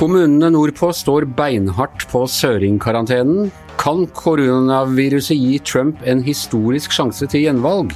Kommunene 0.00 0.48
nordpå 0.54 0.88
står 0.96 1.26
beinhardt 1.36 2.06
på 2.08 2.22
søringkarantenen. 2.30 3.50
Kan 3.76 4.06
koronaviruset 4.16 5.36
gi 5.36 5.58
Trump 5.66 6.00
en 6.08 6.22
historisk 6.24 6.94
sjanse 6.96 7.28
til 7.28 7.44
gjenvalg? 7.44 7.92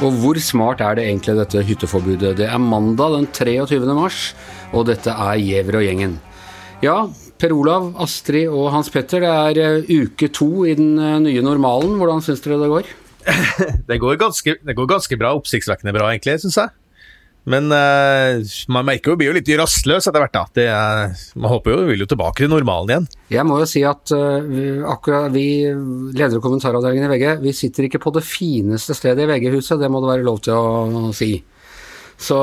Og 0.00 0.18
hvor 0.18 0.40
smart 0.42 0.82
er 0.82 0.96
det 0.98 1.04
egentlig 1.06 1.36
dette 1.38 1.62
hytteforbudet? 1.68 2.32
Det 2.40 2.48
er 2.48 2.58
mandag 2.58 3.14
den 3.18 3.28
23. 3.28 3.84
mars, 3.92 4.32
og 4.72 4.88
dette 4.88 5.12
er 5.12 5.38
Gjever 5.44 5.78
og 5.78 5.86
gjengen. 5.86 6.18
Ja, 6.82 6.96
Per 7.38 7.54
Olav, 7.54 7.92
Astrid 8.02 8.48
og 8.48 8.72
Hans 8.74 8.90
Petter, 8.90 9.22
det 9.22 9.30
er 9.30 9.84
eh, 9.84 10.04
uke 10.08 10.32
to 10.34 10.64
i 10.66 10.74
den 10.74 10.96
eh, 10.98 11.20
nye 11.22 11.44
normalen. 11.44 11.98
Hvordan 12.00 12.24
syns 12.24 12.42
dere 12.42 12.58
det 12.64 12.72
går? 12.72 12.94
Det 13.88 13.98
går 14.00 14.16
ganske, 14.20 14.56
det 14.60 14.76
går 14.76 14.88
ganske 14.90 15.18
bra. 15.20 15.34
Oppsiktsvekkende 15.38 15.94
bra, 15.96 16.10
egentlig, 16.12 16.38
syns 16.42 16.58
jeg. 16.60 16.74
Men 17.44 17.68
uh, 17.68 18.40
man 18.72 18.86
merker 18.88 19.12
jo 19.12 19.18
blir 19.20 19.28
jo 19.28 19.36
litt 19.36 19.50
rastløs 19.60 20.08
etter 20.08 20.22
hvert. 20.22 20.32
da. 20.32 20.44
Det 20.56 20.64
er, 20.72 21.24
man 21.36 21.52
håper 21.52 21.74
jo, 21.74 21.82
vil 21.90 22.04
jo 22.04 22.08
tilbake 22.08 22.40
til 22.40 22.52
normalen 22.52 22.92
igjen. 22.92 23.08
Jeg 23.36 23.44
må 23.48 23.58
jo 23.60 23.68
si 23.68 23.84
at 23.84 24.14
uh, 24.16 24.86
akkurat 24.94 25.32
vi 25.34 25.46
leder 26.16 26.40
kommentaravdelingen 26.44 27.08
i 27.08 27.12
VG, 27.12 27.26
vi 27.44 27.56
sitter 27.56 27.88
ikke 27.88 28.00
på 28.06 28.14
det 28.16 28.24
fineste 28.24 28.96
stedet 28.96 29.26
i 29.26 29.28
VG-huset, 29.28 29.76
det 29.80 29.92
må 29.92 30.00
det 30.04 30.14
være 30.14 30.28
lov 30.28 30.40
til 30.46 30.56
å 30.56 31.12
si. 31.16 31.34
Så 32.20 32.36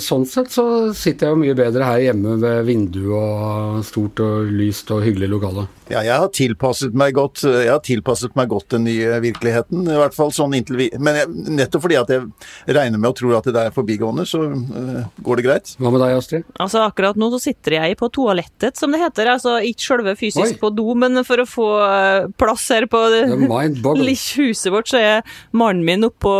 sånn 0.00 0.24
sett 0.26 0.50
så 0.52 0.64
sitter 0.96 1.28
jeg 1.28 1.34
jo 1.34 1.40
mye 1.42 1.56
bedre 1.58 1.86
her 1.86 2.00
hjemme 2.06 2.38
ved 2.40 2.64
vinduet 2.66 3.12
og 3.12 3.82
stort 3.86 4.22
og 4.24 4.48
lyst 4.48 4.90
og 4.94 5.04
hyggelig 5.04 5.28
lokale. 5.30 5.66
Ja, 5.90 6.04
jeg 6.06 6.22
har 6.22 6.30
tilpasset 6.34 6.94
meg 6.96 7.16
godt, 7.18 7.42
jeg 7.44 7.68
har 7.68 7.82
tilpasset 7.84 8.36
meg 8.38 8.48
godt 8.52 8.76
den 8.76 8.86
nye 8.86 9.18
virkeligheten. 9.22 9.82
i 9.90 9.98
hvert 9.98 10.14
fall 10.14 10.30
sånn 10.34 10.54
inntil 10.54 10.78
vi, 10.78 10.86
Men 11.02 11.18
jeg, 11.18 11.30
nettopp 11.58 11.84
fordi 11.84 11.98
at 11.98 12.12
jeg 12.14 12.28
regner 12.70 13.00
med 13.00 13.10
og 13.10 13.16
tror 13.18 13.36
at 13.40 13.48
det 13.48 13.56
der 13.56 13.70
er 13.70 13.74
forbigående, 13.74 14.26
så 14.28 14.44
uh, 14.46 15.02
går 15.26 15.40
det 15.40 15.46
greit. 15.48 15.74
Hva 15.82 15.90
med 15.90 16.02
deg, 16.04 16.16
Astrid? 16.20 16.46
Altså 16.62 16.84
Akkurat 16.86 17.18
nå 17.18 17.30
så 17.34 17.42
sitter 17.42 17.76
jeg 17.80 17.98
på 18.00 18.08
toalettet, 18.14 18.78
som 18.78 18.94
det 18.94 19.02
heter. 19.02 19.34
Altså 19.34 19.58
Ikke 19.66 19.88
selve 19.90 20.16
fysisk 20.18 20.56
Oi. 20.56 20.60
på 20.62 20.72
do, 20.74 20.86
men 20.98 21.24
for 21.26 21.42
å 21.42 21.48
få 21.48 21.68
eh, 21.84 22.30
plass 22.40 22.68
her 22.72 22.86
på 22.90 23.02
huset 24.40 24.72
vårt, 24.72 24.90
så 24.90 25.00
er 25.00 25.36
mannen 25.56 25.84
min 25.86 26.06
oppå 26.06 26.32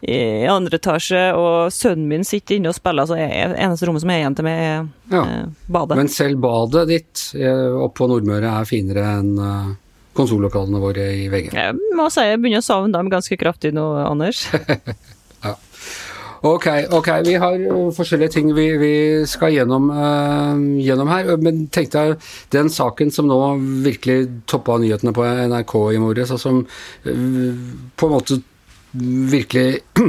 i 0.00 0.46
andre 0.48 0.78
etasje, 0.80 1.20
og 1.36 1.72
sønnen 1.74 2.08
min 2.08 2.24
sitter 2.24 2.56
inne 2.56 2.72
og 2.72 2.76
spiller, 2.76 3.08
så 3.08 3.18
er 3.20 3.52
eneste 3.52 3.88
rommet 3.88 4.04
som 4.04 4.12
er 4.12 4.22
igjen 4.22 4.36
til 4.38 4.46
meg, 4.46 4.60
er 4.64 5.12
ja. 5.12 5.22
eh, 5.22 5.46
badet. 5.68 5.98
Men 6.00 6.12
selv 6.12 6.40
badet 6.40 6.86
ditt 6.88 7.24
eh, 7.36 7.66
oppe 7.76 8.00
på 8.00 8.08
Nordmøre 8.08 8.54
er 8.62 8.68
finere 8.68 9.04
enn 9.18 9.34
uh, 9.36 9.72
konsollokalene 10.16 10.80
våre 10.80 11.10
i 11.18 11.26
VG? 11.32 11.52
Jeg 11.52 11.96
må 11.98 12.08
si 12.12 12.24
jeg 12.24 12.40
begynner 12.40 12.64
å 12.64 12.68
savne 12.70 12.96
dem 12.96 13.12
ganske 13.12 13.36
kraftig 13.40 13.74
nå, 13.76 13.86
Anders. 14.06 14.46
ja. 15.44 15.56
Ok, 16.48 16.66
ok, 16.96 17.08
vi 17.26 17.34
har 17.36 17.56
forskjellige 17.92 18.32
ting 18.32 18.54
vi, 18.56 18.70
vi 18.80 18.92
skal 19.28 19.52
gjennom, 19.52 19.90
uh, 19.92 20.56
gjennom, 20.80 21.10
her. 21.12 21.34
Men 21.44 21.66
tenkte 21.68 22.06
jeg, 22.06 22.20
den 22.56 22.72
saken 22.72 23.12
som 23.12 23.28
nå 23.28 23.36
virkelig 23.84 24.30
toppa 24.48 24.78
nyhetene 24.80 25.12
på 25.12 25.26
NRK 25.52 25.76
i 25.92 26.00
morges, 26.00 26.32
og 26.32 26.40
som 26.40 26.62
uh, 26.64 27.52
på 28.00 28.08
en 28.08 28.16
måte 28.16 28.40
virkelig 28.92 29.80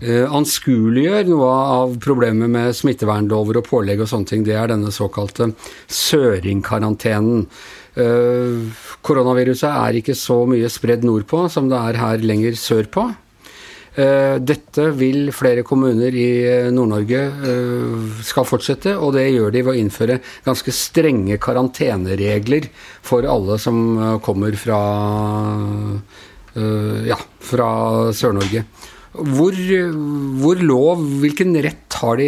eh, 0.00 0.24
anskueliggjør 0.24 1.30
noe 1.30 1.50
av 1.80 1.96
problemet 2.02 2.52
med 2.52 2.76
smittevernlover 2.76 3.60
og 3.60 3.68
pålegg 3.68 4.04
og 4.04 4.10
sånne 4.10 4.30
ting, 4.32 4.46
det 4.46 4.56
er 4.58 4.72
denne 4.72 4.94
såkalte 4.94 5.52
søringkarantenen. 5.90 7.46
Uh, 7.96 8.66
koronaviruset 9.00 9.70
er 9.70 9.96
ikke 9.96 10.12
så 10.12 10.42
mye 10.44 10.68
spredd 10.68 11.06
nordpå 11.08 11.46
som 11.48 11.70
det 11.70 11.78
er 11.80 11.96
her 11.96 12.26
lenger 12.28 12.58
sørpå. 12.60 13.06
Uh, 13.96 14.36
dette 14.36 14.90
vil 14.98 15.30
flere 15.32 15.64
kommuner 15.64 16.12
i 16.12 16.28
Nord-Norge 16.76 17.22
skal 18.28 18.44
fortsette, 18.44 18.92
og 19.00 19.14
det 19.16 19.30
gjør 19.30 19.48
de 19.54 19.64
ved 19.64 19.72
å 19.72 19.80
innføre 19.80 20.18
ganske 20.44 20.76
strenge 20.76 21.40
karanteneregler 21.40 22.68
for 23.00 23.24
alle 23.32 23.56
som 23.64 24.20
kommer 24.20 24.60
fra 24.60 24.82
Eh, 26.04 26.25
ja, 27.06 27.18
fra 27.44 27.70
Sør-Norge. 28.16 28.66
Hvor, 29.16 29.54
hvor, 30.42 30.58
lov, 30.60 31.00
hvilken 31.22 31.54
rett 31.64 31.94
har 32.02 32.18
de, 32.20 32.26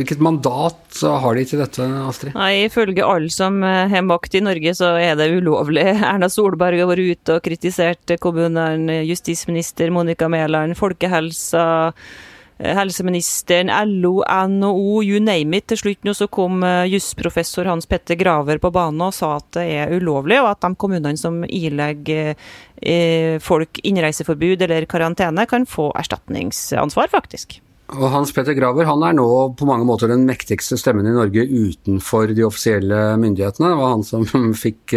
hvilket 0.00 0.22
mandat 0.24 0.98
har 1.22 1.38
de 1.38 1.44
til 1.46 1.60
dette, 1.62 1.84
Astrid? 2.08 2.34
Nei, 2.34 2.64
Ifølge 2.64 3.06
alle 3.06 3.30
som 3.30 3.60
har 3.62 4.02
makt 4.02 4.34
i 4.34 4.42
Norge, 4.42 4.72
så 4.74 4.96
er 4.98 5.14
det 5.20 5.28
ulovlig. 5.36 5.84
Erna 6.10 6.26
Solberg 6.32 6.82
har 6.82 6.90
vært 6.90 7.12
ute 7.20 7.36
og 7.38 7.44
kritisert 7.46 8.16
kommunene, 8.24 9.04
justisminister 9.06 9.94
Monica 9.94 10.26
Mæland, 10.32 10.74
folkehelsa 10.80 11.68
Eh, 11.98 12.27
helseministeren, 12.58 13.70
LO, 14.00 14.24
NHO, 14.48 15.02
you 15.02 15.20
name 15.22 15.56
it. 15.56 15.66
Til 15.70 15.78
slutt 15.82 16.04
nå 16.06 16.12
så 16.16 16.26
kom 16.32 16.62
eh, 16.66 16.88
jusprofessor 16.90 17.64
Hans 17.70 17.86
Petter 17.86 18.16
Graver 18.18 18.58
på 18.62 18.70
banen 18.74 19.00
og 19.06 19.14
sa 19.14 19.36
at 19.38 19.48
det 19.60 19.66
er 19.78 19.94
ulovlig, 19.94 20.40
og 20.42 20.50
at 20.50 20.62
de 20.64 20.70
kommunene 20.78 21.18
som 21.20 21.44
ilegger 21.44 22.34
eh, 22.34 23.38
folk 23.42 23.78
innreiseforbud 23.86 24.62
eller 24.66 24.86
karantene, 24.90 25.46
kan 25.48 25.66
få 25.70 25.92
erstatningsansvar, 25.98 27.08
faktisk. 27.12 27.60
Og 27.94 28.10
Hans 28.12 28.32
Petter 28.36 28.54
Graver 28.58 28.84
han 28.84 29.02
er 29.06 29.14
nå 29.16 29.28
på 29.56 29.66
mange 29.68 29.86
måter 29.88 30.08
den 30.10 30.26
mektigste 30.28 30.76
stemmen 30.76 31.06
i 31.08 31.14
Norge 31.14 31.42
utenfor 31.46 32.26
de 32.36 32.42
offisielle 32.44 33.16
myndighetene. 33.22 33.70
Det 33.70 33.78
var 33.78 33.94
han 33.94 34.04
som 34.04 34.22
fikk, 34.64 34.92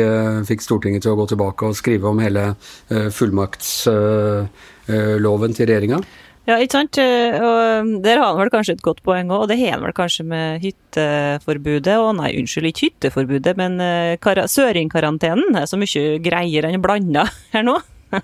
fikk 0.49 0.61
Stortinget 0.65 1.01
til 1.05 1.13
å 1.13 1.19
gå 1.21 1.25
tilbake 1.31 1.61
og 1.69 1.77
skrive 1.79 2.05
om 2.09 2.19
hele 2.19 2.43
fullmaktsloven 2.89 5.55
til 5.55 5.65
regjeringa. 5.71 5.99
Ja, 6.49 6.57
ikke 6.57 6.79
sant. 6.79 6.97
Eh, 6.97 7.35
og 7.37 7.89
der 8.01 8.17
har 8.17 8.31
han 8.31 8.39
vel 8.39 8.51
kanskje 8.53 8.73
et 8.77 8.85
godt 8.85 9.03
poeng 9.05 9.29
òg, 9.29 9.43
og 9.43 9.49
det 9.51 9.59
har 9.59 9.75
han 9.75 9.83
vel 9.85 9.93
kanskje 9.95 10.25
med 10.25 10.63
hytteforbudet. 10.63 11.97
Og 12.01 12.15
nei, 12.17 12.31
unnskyld, 12.39 12.71
ikke 12.71 12.87
hytteforbudet, 12.87 13.53
men 13.59 13.77
søringkarantenen. 13.77 14.49
søringkarantenen 14.55 15.59
er 15.61 15.67
så 15.69 15.77
mye 15.77 16.21
greier 16.23 16.67
enn 16.67 16.81
blanda 16.81 17.27
her 17.53 17.67
nå. 17.67 17.77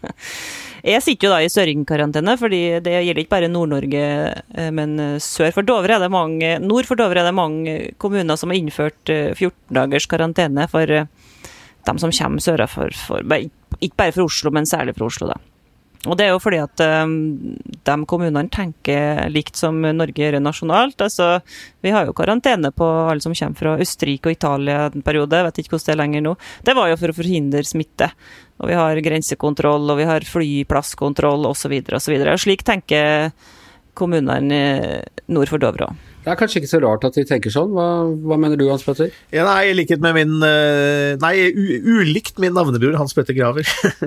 Jeg 0.87 1.03
sitter 1.03 1.27
jo 1.27 1.31
da 1.33 1.37
i 1.43 1.51
søringkarantene, 1.51 2.35
fordi 2.39 2.61
det 2.85 2.93
gjelder 2.95 3.21
ikke 3.21 3.33
bare 3.33 3.49
Nord-Norge, 3.51 4.07
eh, 4.55 4.71
men 4.73 4.97
sør 5.21 5.53
for 5.53 5.67
Dovre 5.67 5.97
er 5.97 6.05
det 6.05 6.09
mange, 6.13 6.55
nord 6.63 6.89
for 6.89 6.99
Dovre 6.99 7.21
er 7.21 7.29
det 7.29 7.35
mange 7.37 7.75
kommuner 8.01 8.39
som 8.39 8.53
har 8.53 8.59
innført 8.59 9.11
14 9.11 9.51
dagers 9.77 10.09
karantene 10.09 10.65
for 10.71 10.89
dem 10.89 12.01
som 12.01 12.13
kommer 12.13 12.43
sørafor. 12.43 12.97
Ikke 13.77 13.99
bare 13.99 14.15
for 14.15 14.25
Oslo, 14.25 14.53
men 14.53 14.69
særlig 14.69 14.97
for 14.97 15.09
Oslo, 15.11 15.29
da. 15.33 15.37
Og 16.05 16.17
det 16.19 16.27
er 16.27 16.33
jo 16.33 16.41
fordi 16.41 16.59
at 16.61 16.81
um, 17.03 17.13
de 17.65 17.95
kommunene 18.09 18.51
tenker 18.53 19.25
likt 19.33 19.57
som 19.57 19.79
Norge 19.81 20.21
gjør 20.21 20.37
nasjonalt. 20.43 21.01
Altså, 21.01 21.39
vi 21.83 21.93
har 21.95 22.05
jo 22.05 22.15
karantene 22.17 22.71
på 22.75 22.85
alle 23.07 23.23
som 23.23 23.35
kommer 23.35 23.57
fra 23.57 23.75
Østerrike 23.81 24.29
og 24.29 24.37
Italia 24.37 24.83
en 24.91 25.05
periode. 25.05 25.39
Jeg 25.39 25.49
vet 25.49 25.61
ikke 25.63 25.75
hvordan 25.75 25.87
det 25.87 25.95
er 25.95 26.01
lenger 26.03 26.25
nå. 26.27 26.35
Det 26.69 26.77
var 26.77 26.91
jo 26.91 26.99
for 27.01 27.13
å 27.13 27.17
forhindre 27.17 27.63
smitte. 27.67 28.11
Og 28.61 28.71
vi 28.71 28.77
har 28.77 29.03
grensekontroll, 29.05 29.89
og 29.93 29.99
vi 29.99 30.09
har 30.09 30.25
flyplasskontroll 30.25 31.49
osv. 31.49 31.79
osv. 31.97 32.17
Slik 32.41 32.65
tenker 32.67 33.31
kommunene 33.97 34.61
nord 35.33 35.49
for 35.49 35.61
Dovre 35.61 35.89
òg. 35.89 36.06
Det 36.27 36.33
er 36.33 36.39
kanskje 36.41 36.59
ikke 36.59 36.67
så 36.67 36.79
rart 36.83 37.05
at 37.07 37.15
de 37.15 37.23
tenker 37.23 37.51
sånn. 37.53 37.69
Hva, 37.71 37.85
hva 38.27 38.35
mener 38.35 38.59
du, 38.59 38.65
Hans 38.67 38.83
Petter? 38.83 39.13
Ja, 39.31 39.45
nei, 39.47 39.71
likhet 39.77 40.01
med 40.03 40.11
min 40.17 40.33
eh, 40.43 41.13
Nei, 41.23 41.31
ulikt 41.55 42.41
min 42.43 42.51
navnebror 42.51 42.97
Hans 42.99 43.15
Petter 43.15 43.31
Graver. 43.37 43.63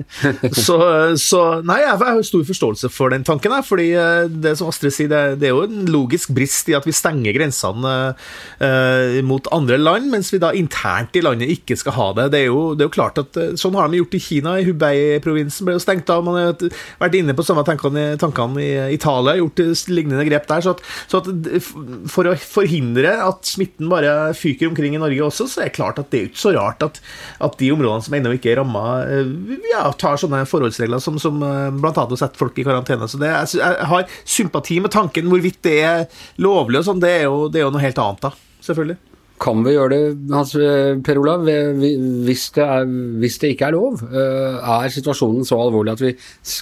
så, 0.67 0.77
så, 1.17 1.41
Nei, 1.65 1.79
jeg 1.81 1.97
har 1.97 2.21
stor 2.27 2.43
forståelse 2.45 2.91
for 2.93 3.09
den 3.15 3.25
tanken, 3.25 3.55
her, 3.57 3.65
fordi 3.65 3.87
eh, 3.97 4.29
det 4.29 4.53
som 4.59 4.69
Astrid 4.69 4.93
sier, 4.93 5.09
det, 5.09 5.39
det, 5.41 5.49
er 5.49 5.55
jo 5.55 5.63
en 5.65 5.89
logisk 5.89 6.29
brist 6.37 6.69
i 6.69 6.75
at 6.77 6.85
vi 6.85 6.93
stenger 6.93 7.33
grensene 7.39 7.95
uh, 8.13 9.17
mot 9.25 9.49
andre 9.55 9.79
land, 9.81 10.11
mens 10.13 10.29
vi 10.29 10.43
da 10.43 10.53
internt 10.53 11.17
i 11.17 11.25
landet 11.25 11.49
ikke 11.55 11.79
skal 11.79 11.97
ha 11.97 12.07
det. 12.19 12.27
Det 12.35 12.43
er 12.43 12.51
jo, 12.51 12.61
det 12.77 12.85
er 12.85 12.91
jo 12.91 12.97
klart 12.99 13.17
at 13.17 13.41
Sånn 13.57 13.73
har 13.79 13.89
de 13.89 13.97
gjort 13.97 14.13
i 14.13 14.21
Kina. 14.21 14.55
i 14.59 14.67
Hubei-provinsen 14.67 15.65
ble 15.65 15.73
jo 15.79 15.81
stengt 15.81 16.09
av. 16.13 16.21
Man 16.27 16.37
har 16.37 16.53
vært 17.01 17.17
inne 17.17 17.33
på 17.33 17.45
samme 17.47 17.65
tankene, 17.65 18.11
tankene 18.21 18.61
i 18.61 18.71
Italia, 18.93 19.39
gjort 19.39 19.65
lignende 19.89 20.27
grep 20.29 20.45
der. 20.51 20.61
så 20.61 20.75
at, 20.75 20.85
så 21.09 21.23
at 21.23 22.10
for 22.11 22.27
å 22.27 22.35
forhindre 22.35 23.13
at 23.23 23.47
smitten 23.47 23.89
bare 23.91 24.31
fyker 24.37 24.69
omkring 24.69 24.95
i 24.97 25.01
Norge 25.01 25.23
også, 25.27 25.47
så 25.49 25.63
er 25.63 25.69
det 25.69 25.77
klart 25.77 25.99
at 26.01 26.11
det 26.11 26.19
er 26.19 26.29
ikke 26.29 26.43
så 26.43 26.53
rart 26.55 26.83
at, 26.85 26.99
at 27.43 27.57
de 27.61 27.71
områdene 27.73 28.05
som 28.05 28.17
ennå 28.17 28.33
ikke 28.37 28.53
er 28.53 28.59
ramma, 28.61 28.85
eh, 29.05 29.59
ja, 29.71 29.85
tar 29.99 30.19
sånne 30.21 30.43
forholdsregler 30.49 31.03
som, 31.03 31.19
som 31.21 31.39
eh, 31.45 31.69
bl.a. 31.75 31.93
å 32.03 32.19
sette 32.19 32.39
folk 32.39 32.59
i 32.59 32.67
karantene. 32.67 33.07
Så 33.11 33.21
det, 33.21 33.31
jeg, 33.31 33.61
jeg 33.61 33.91
har 33.93 34.17
sympati 34.25 34.81
med 34.83 34.93
tanken. 34.93 35.29
Hvorvidt 35.31 35.61
det 35.67 35.77
er 35.85 36.03
lovlig 36.43 36.81
og 36.81 36.89
sånn, 36.89 37.03
det, 37.03 37.15
det, 37.53 37.61
er 37.61 37.65
jo 37.67 37.71
noe 37.73 37.85
helt 37.85 38.03
annet, 38.03 38.27
da. 38.27 38.59
Selvfølgelig. 38.65 38.99
Kan 39.41 39.63
vi 39.65 39.71
gjøre 39.73 39.95
det, 39.95 40.01
Hans 40.35 40.51
eh, 40.59 40.99
Per 41.01 41.17
Olav, 41.17 41.47
hvis 41.47 42.43
det, 42.57 42.65
er, 42.65 42.91
hvis 43.23 43.39
det, 43.41 43.55
ikke 43.55 43.71
er 43.71 43.77
lov? 43.77 44.03
Er 44.11 44.93
situasjonen 44.93 45.47
så 45.47 45.57
alvorlig 45.63 45.95
at 45.95 46.03
vi 46.03 46.13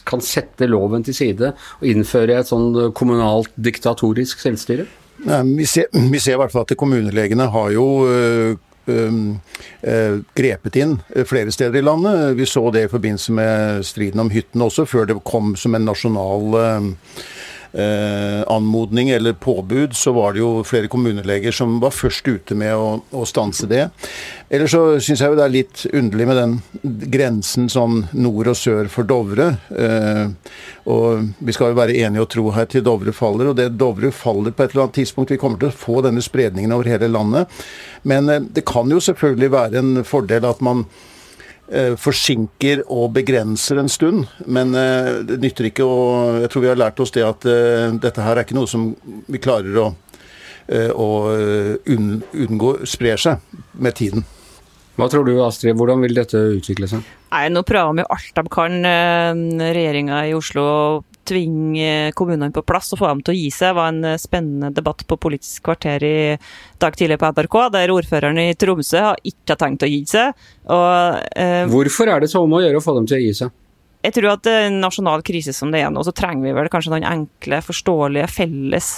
kan 0.08 0.24
sette 0.24 0.70
loven 0.70 1.04
til 1.04 1.18
side 1.18 1.52
og 1.58 1.90
innføre 1.90 2.40
et 2.40 2.54
sånn 2.54 2.94
kommunalt 2.96 3.52
diktatorisk 3.60 4.46
selvstyre? 4.46 4.88
Vi 5.26 5.66
ser, 5.68 5.90
vi 5.92 6.20
ser 6.20 6.38
i 6.38 6.40
hvert 6.40 6.54
fall 6.54 6.64
at 6.68 6.78
kommunelegene 6.80 7.50
har 7.52 7.72
jo 7.76 7.86
øh, 8.08 8.56
grepet 10.34 10.78
inn 10.80 10.96
flere 11.28 11.52
steder 11.54 11.78
i 11.78 11.84
landet. 11.86 12.38
Vi 12.40 12.48
så 12.50 12.64
det 12.74 12.88
i 12.88 12.92
forbindelse 12.92 13.36
med 13.38 13.84
striden 13.86 14.24
om 14.24 14.32
hyttene 14.34 14.66
også, 14.66 14.88
før 14.90 15.10
det 15.10 15.20
kom 15.28 15.54
som 15.60 15.76
en 15.76 15.86
nasjonal 15.86 16.56
eh, 17.74 18.42
anmodning 18.48 19.10
eller 19.10 19.34
påbud, 19.34 19.96
så 19.96 20.12
var 20.12 20.34
det 20.34 20.42
jo 20.42 20.64
flere 20.68 20.90
kommuneleger 20.92 21.52
som 21.56 21.80
var 21.84 21.94
først 21.96 22.28
ute 22.28 22.58
med 22.58 22.76
å, 22.76 23.00
å 23.12 23.26
stanse 23.28 23.70
det. 23.70 23.88
Ellers 24.50 24.74
så 24.74 24.82
syns 24.98 25.22
jeg 25.22 25.30
jo 25.30 25.38
det 25.38 25.46
er 25.46 25.54
litt 25.54 25.84
underlig 25.94 26.28
med 26.30 26.40
den 26.40 26.56
grensen 27.14 27.70
sånn 27.70 28.02
nord 28.18 28.50
og 28.50 28.58
sør 28.58 28.90
for 28.90 29.06
Dovre. 29.10 29.52
Eh, 29.70 30.56
og 30.90 31.30
vi 31.38 31.54
skal 31.56 31.74
jo 31.74 31.80
være 31.80 32.00
enige 32.00 32.26
og 32.26 32.32
tro 32.34 32.48
her 32.56 32.70
til 32.72 32.86
Dovre 32.86 33.14
faller, 33.14 33.52
og 33.52 33.60
det 33.60 33.70
Dovre 33.78 34.12
faller 34.16 34.56
på 34.56 34.66
et 34.66 34.74
eller 34.74 34.88
annet 34.88 35.00
tidspunkt. 35.02 35.36
Vi 35.36 35.42
kommer 35.42 35.62
til 35.62 35.70
å 35.70 35.80
få 35.86 36.02
denne 36.06 36.24
spredningen 36.26 36.74
over 36.74 36.90
hele 36.90 37.12
landet. 37.12 37.62
Men 38.10 38.30
eh, 38.30 38.44
det 38.58 38.66
kan 38.70 38.90
jo 38.90 39.04
selvfølgelig 39.04 39.54
være 39.54 39.84
en 39.84 40.04
fordel 40.08 40.50
at 40.50 40.66
man 40.66 40.88
forsinker 42.00 42.84
og 42.90 43.12
begrenser 43.14 43.78
en 43.82 43.92
stund. 43.92 44.26
Men 44.46 44.74
eh, 44.78 45.22
det 45.28 45.40
nytter 45.44 45.70
ikke 45.70 45.86
å 45.86 46.00
Jeg 46.44 46.52
tror 46.52 46.66
vi 46.66 46.72
har 46.72 46.80
lært 46.80 47.00
oss 47.00 47.14
det 47.16 47.26
at 47.26 47.46
eh, 47.50 47.92
dette 48.02 48.26
her 48.26 48.38
er 48.38 48.48
ikke 48.48 48.58
noe 48.58 48.70
som 48.70 48.92
vi 49.30 49.42
klarer 49.42 49.78
å, 49.84 49.88
å 50.70 51.08
unngå 51.90 52.74
sprer 52.86 53.18
seg 53.22 53.56
med 53.74 53.98
tiden. 53.98 54.26
Hva 55.00 55.08
tror 55.10 55.24
du 55.26 55.32
Astrid, 55.42 55.78
hvordan 55.80 56.04
vil 56.04 56.18
dette 56.18 56.42
utvikle 56.60 56.90
seg? 56.92 57.06
Nei, 57.32 57.46
Nå 57.54 57.64
prøver 57.66 58.02
vi 58.02 58.06
alt 58.06 58.34
de 58.36 58.44
kan, 58.52 58.76
regjeringa 58.84 60.26
i 60.28 60.36
Oslo, 60.38 60.66
tvinge 61.30 62.12
kommunene 62.18 62.54
på 62.56 62.64
plass 62.68 62.92
og 62.96 63.02
få 63.02 63.10
dem 63.12 63.22
til 63.26 63.36
å 63.36 63.38
gi 63.38 63.48
seg, 63.54 63.76
var 63.78 63.94
en 63.94 64.12
eh, 64.12 64.20
spennende 64.22 64.72
debatt 64.76 65.06
på 65.08 65.18
Politisk 65.22 65.68
kvarter 65.70 66.04
i 66.06 66.20
dag 66.82 66.98
tidlig 66.98 67.20
på 67.22 67.32
NRK, 67.36 67.58
der 67.76 67.94
ordføreren 67.94 68.42
i 68.42 68.52
Tromsø 68.60 69.06
har 69.12 69.24
ikke 69.28 69.58
tenkt 69.60 69.86
å 69.86 69.90
gi 69.90 70.04
seg. 70.10 70.38
Og, 70.68 71.24
eh, 71.40 71.64
Hvorfor 71.70 72.12
er 72.12 72.24
det 72.24 72.32
så 72.32 72.44
om 72.46 72.58
å 72.58 72.62
gjøre 72.64 72.82
å 72.82 72.86
få 72.86 72.98
dem 72.98 73.10
til 73.10 73.20
å 73.20 73.24
gi 73.24 73.34
seg? 73.44 73.56
Jeg 74.00 74.16
tror 74.16 74.32
at 74.32 74.46
det 74.48 74.54
er 74.56 74.70
en 74.70 74.80
nasjonal 74.80 75.24
krise 75.28 75.52
som 75.56 75.74
det 75.74 75.82
er 75.84 75.90
nå, 75.92 76.06
så 76.08 76.16
trenger 76.16 76.48
vi 76.48 76.56
vel 76.56 76.70
kanskje 76.72 76.94
noen 76.94 77.08
enkle, 77.08 77.60
forståelige, 77.66 78.30
felles 78.32 78.92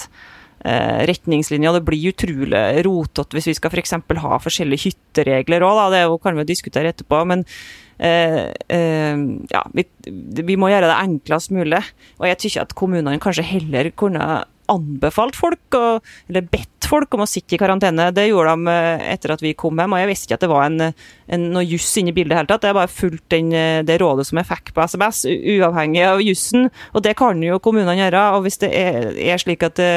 eh, 0.61 1.01
retningslinjer. 1.09 1.79
Det 1.79 1.85
blir 1.87 2.11
utrolig 2.11 2.83
rotete 2.85 3.37
hvis 3.37 3.49
vi 3.49 3.55
skal 3.57 3.73
f.eks. 3.73 3.95
For 4.05 4.21
ha 4.21 4.41
forskjellige 4.43 4.91
hytteregler 4.91 5.65
òg, 5.65 5.87
det 5.95 6.03
kan 6.21 6.37
vi 6.37 6.45
jo 6.45 6.51
diskutere 6.53 6.93
etterpå. 6.93 7.23
men 7.25 7.45
ja, 8.01 9.61
vi, 9.77 9.85
vi, 10.41 10.55
må 10.57 10.71
gjøre 10.71 10.89
det 10.89 10.97
enklest 10.97 11.51
mulig. 11.53 11.83
Og 12.17 12.25
jeg 12.29 12.39
syns 12.41 12.57
at 12.63 12.75
kommunene 12.77 13.21
kanskje 13.21 13.45
heller 13.45 13.91
kunne 13.93 14.43
anbefalt 14.71 15.37
folk, 15.39 15.79
eller 16.29 16.47
bedt 16.51 16.81
folk 16.91 17.15
om 17.15 17.23
å 17.23 17.29
sitte 17.29 17.55
i 17.55 17.61
karantene. 17.61 18.09
Det 18.15 18.27
gjorde 18.27 18.55
de 18.55 18.73
eh, 18.73 19.05
etter 19.13 19.35
at 19.35 19.43
vi 19.43 19.53
kom 19.57 19.79
hjem, 19.79 19.95
og 19.95 20.01
jeg 20.01 20.09
visste 20.11 20.27
ikke 20.27 20.39
at 20.39 20.45
det 20.45 20.51
var 20.51 20.67
en, 20.67 20.91
en, 21.35 21.47
noe 21.55 21.63
juss 21.65 21.89
inne 21.99 22.11
i 22.11 22.15
bildet 22.15 22.35
i 22.35 22.39
hele 22.39 22.49
tatt. 22.49 22.67
Jeg 22.67 22.77
bare 22.77 22.91
fulgt 22.91 23.35
eh, 23.37 23.81
det 23.87 23.97
rådet 24.01 24.27
som 24.27 24.41
jeg 24.41 24.49
fikk 24.49 24.73
på 24.75 24.85
SMS, 24.91 25.23
uavhengig 25.29 26.03
av 26.07 26.23
jussen. 26.23 26.69
Og 26.95 27.05
det 27.05 27.15
kan 27.19 27.41
jo 27.43 27.59
kommunene 27.63 27.97
gjøre. 27.99 28.23
Og 28.37 28.45
hvis 28.47 28.59
det 28.63 28.71
er, 28.77 29.11
er 29.15 29.41
slik 29.41 29.65
at 29.67 29.77
det, 29.79 29.91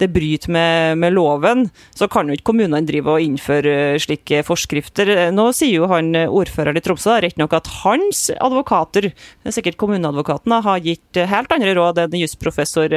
det 0.00 0.10
bryter 0.12 0.52
med, 0.54 1.00
med, 1.00 1.14
loven, 1.16 1.68
så 1.96 2.08
kan 2.10 2.28
jo 2.28 2.36
ikke 2.36 2.50
kommunene 2.52 2.84
drive 2.88 3.14
og 3.16 3.24
innføre 3.24 3.76
eh, 3.94 4.00
slike 4.02 4.44
forskrifter. 4.46 5.12
Nå 5.34 5.48
sier 5.56 5.80
jo 5.80 5.90
han 5.92 6.12
ordføreren 6.24 6.78
i 6.78 6.84
Tromsø 6.84 7.18
rett 7.24 7.38
nok 7.40 7.56
at 7.56 7.70
hans 7.84 8.26
advokater, 8.34 9.10
sikkert 9.48 9.78
kommuneadvokaten, 9.80 10.56
har 10.64 10.82
gitt 10.84 11.18
helt 11.30 11.52
andre 11.54 11.74
råd 11.76 12.02
enn 12.04 12.18
jusprofessor 12.18 12.92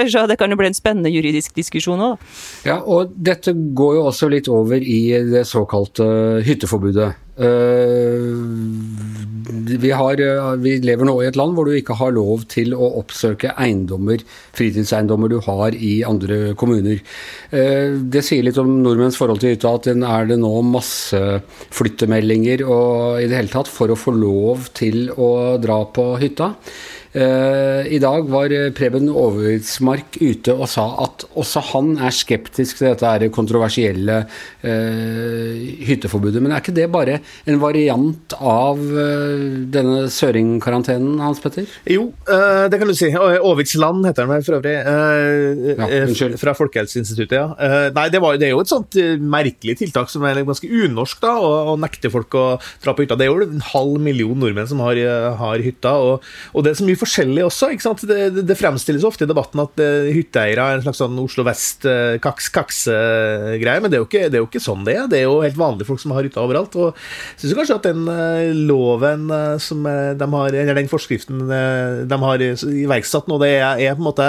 Graver, 0.00 0.10
så 0.10 0.26
det 0.26 0.38
kan 0.38 0.50
jo 0.50 0.56
bli 0.56 0.70
en 0.70 0.76
spennende 0.76 1.12
juridisk 1.12 1.54
diskusjon 1.56 2.00
òg. 2.00 2.18
Ja, 2.64 2.80
og 2.80 3.12
dette 3.14 3.52
går 3.52 3.98
jo 3.98 4.06
også 4.10 4.30
litt 4.30 4.48
over 4.48 4.80
i 4.80 5.10
det 5.30 5.46
såkalte 5.48 6.42
hytteforbudet. 6.46 7.14
Eh, 7.40 8.20
vi, 9.80 9.90
har, 9.96 10.20
eh, 10.20 10.56
vi, 10.60 10.74
lever 10.84 11.08
nå 11.08 11.14
i 11.22 11.28
et 11.30 11.38
land 11.40 11.54
hvor 11.56 11.64
du 11.64 11.72
ikke 11.72 11.96
har 11.96 12.12
lov 12.12 12.44
til 12.52 12.74
å 12.76 12.90
oppsøke 13.00 13.54
eiendommer, 13.56 14.20
fritidseiendommer 14.58 15.32
du 15.32 15.38
har 15.46 15.72
i 15.72 16.02
andre 16.04 16.52
kommuner. 16.60 17.00
Eh, 17.48 17.96
det 17.96 18.24
sier 18.26 18.44
litt 18.44 18.60
om 18.60 18.82
nordmenns 18.84 19.16
forhold 19.16 19.40
til 19.40 19.54
hytta, 19.54 19.72
at 19.72 19.88
den 19.88 20.04
er 20.04 20.28
det 20.28 20.36
nå 20.42 20.52
masse 20.68 21.40
flyttemeldinger 21.72 22.66
og 22.66 23.22
i 23.22 23.28
det 23.30 23.40
hele 23.40 23.54
tatt 23.54 23.72
for 23.72 23.88
å 23.88 23.98
få 23.98 24.12
lov 24.18 24.68
til 24.76 25.08
å 25.16 25.56
dra 25.62 25.80
på 25.88 26.10
hytta. 26.20 26.52
Eh, 27.10 27.88
I 27.90 27.98
dag 27.98 28.28
var 28.30 28.52
Preben 28.78 29.08
Oversmark 29.10 30.20
ute 30.20 30.54
og 30.54 30.68
sa 30.70 30.84
at 31.02 31.24
også 31.34 31.62
han 31.72 31.96
er 31.98 32.14
skeptisk 32.14 32.78
til 32.78 32.92
dette 32.92 33.30
kontroversielle 33.34 34.20
uh, 34.62 35.56
hytteforbudet. 35.88 36.38
Men 36.42 36.54
er 36.54 36.62
ikke 36.62 36.74
det 36.76 36.86
bare 36.92 37.18
en 37.50 37.58
variant 37.62 38.34
av 38.38 38.78
denne 38.80 40.04
søringkarantenen, 40.12 41.18
Hans 41.22 41.40
Petter? 41.42 41.66
Jo, 41.90 42.10
det 42.26 42.78
kan 42.78 42.90
du 42.90 42.94
si. 42.96 43.10
Åviksland 43.10 44.06
heter 44.06 44.28
den 44.28 44.44
for 44.46 44.58
øvrig. 44.58 44.76
Ja, 45.80 46.36
fra 46.40 46.54
Folkehelseinstituttet, 46.56 47.36
ja. 47.36 47.90
nei, 47.96 48.06
det, 48.12 48.20
var, 48.22 48.38
det, 48.38 48.48
er 48.48 48.54
jo 48.54 48.62
et 48.62 48.70
sånt 48.70 48.98
merkelig 49.20 49.76
tiltak 49.80 50.12
som 50.12 50.24
er 50.28 50.42
ganske 50.46 50.68
unorsk, 50.68 51.20
da, 51.24 51.34
å, 51.40 51.76
nekte 51.80 52.12
folk 52.12 52.34
å 52.38 52.46
dra 52.84 52.94
på 52.94 53.06
hytta. 53.06 53.18
Det 53.18 53.26
er 53.26 53.32
jo 53.32 53.48
en 53.48 53.66
halv 53.72 53.98
million 54.02 54.38
nordmenn 54.38 54.68
som 54.70 54.82
har, 54.84 55.00
har 55.40 55.64
hytta. 55.64 55.96
Og, 56.04 56.30
og 56.54 56.66
det 56.66 56.76
så 56.78 56.86
mye 56.86 56.99
forskjellig 57.00 57.44
også. 57.46 57.70
ikke 57.74 57.86
sant? 57.86 58.00
Det, 58.08 58.18
det 58.46 58.56
fremstilles 58.58 59.04
ofte 59.06 59.24
i 59.26 59.30
debatten 59.30 59.60
at 59.62 59.74
uh, 59.80 60.12
hytteeiere 60.12 60.62
er 60.62 60.74
en 60.78 60.84
slags 60.84 61.00
sånn 61.02 61.22
Oslo 61.22 61.42
Vest-kaks-kakse-greie, 61.46 63.78
uh, 63.78 63.82
men 63.82 63.90
det 63.90 63.96
er, 63.98 64.02
ikke, 64.06 64.28
det 64.28 64.36
er, 64.38 64.42
jo 64.44 64.50
ikke, 64.50 64.64
sånn 64.64 64.84
det 64.86 64.94
er. 64.96 65.04
Det 65.10 65.18
er 65.20 65.26
jo 65.28 65.44
helt 65.44 65.60
vanlige 65.60 65.88
folk 65.88 66.00
som 66.02 66.12
har 66.16 66.24
hytta 66.26 66.44
overalt. 66.44 66.72
og 66.76 66.88
jeg 66.94 67.38
syns 67.44 67.58
kanskje 67.60 67.78
at 67.80 67.88
den 67.88 68.02
uh, 68.08 68.54
loven 68.70 69.22
som 69.62 69.78
de 69.84 70.26
har, 70.34 70.48
eller 70.54 70.74
den 70.78 70.90
forskriften 70.90 71.38
de 72.10 72.16
har 72.24 72.38
iverksatt 72.44 73.26
nå, 73.30 73.36
det 73.42 73.50
er, 73.58 73.74
er 73.80 73.94
på 73.96 74.02
en 74.02 74.10
måte 74.10 74.26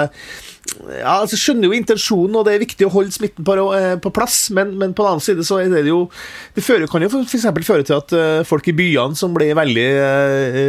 ja, 0.94 1.18
altså 1.18 1.36
skjønner 1.36 1.66
jo 1.66 1.74
intensjonen, 1.74 2.36
og 2.38 2.44
det 2.46 2.52
er 2.54 2.62
viktig 2.62 2.86
å 2.86 2.92
holde 2.94 3.12
smitten 3.14 3.44
på, 3.44 3.52
eh, 3.76 3.96
på 4.00 4.10
plass, 4.14 4.36
men, 4.54 4.78
men, 4.78 4.94
på 4.94 5.02
den 5.02 5.10
annen 5.10 5.24
side 5.24 5.42
så 5.46 5.58
er 5.60 5.68
det 5.72 5.90
jo 5.90 6.10
Det 6.54 6.64
fører, 6.64 6.86
kan 6.90 7.02
jo 7.02 7.08
f.eks. 7.10 7.46
føre 7.66 7.84
til 7.86 7.96
at 7.98 8.10
folk 8.46 8.68
i 8.70 8.76
byene 8.76 9.18
som 9.18 9.34
blir 9.34 9.56
veldig 9.58 9.88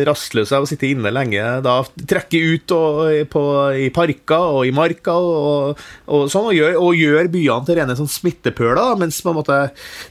rastløse 0.10 0.56
av 0.58 0.64
å 0.66 0.70
sitte 0.70 0.90
inne 0.90 1.14
lenge, 1.14 1.44
da 1.66 1.76
trekker 2.10 2.56
ut 2.56 2.74
og, 2.76 3.02
på, 3.32 3.44
i 3.86 3.90
parker 3.94 4.58
og 4.58 4.68
i 4.68 4.74
marka 4.76 5.14
og, 5.14 5.84
og, 6.08 6.26
sånn, 6.32 6.50
og 6.50 6.58
gjør, 6.58 6.80
gjør, 6.98 7.30
byene 7.34 7.68
til 7.68 7.80
rene 7.80 7.98
sånn 8.00 8.12
smittepøler, 8.12 8.98
mens 9.02 9.22
på 9.24 9.34
en 9.34 9.40
måte 9.40 9.60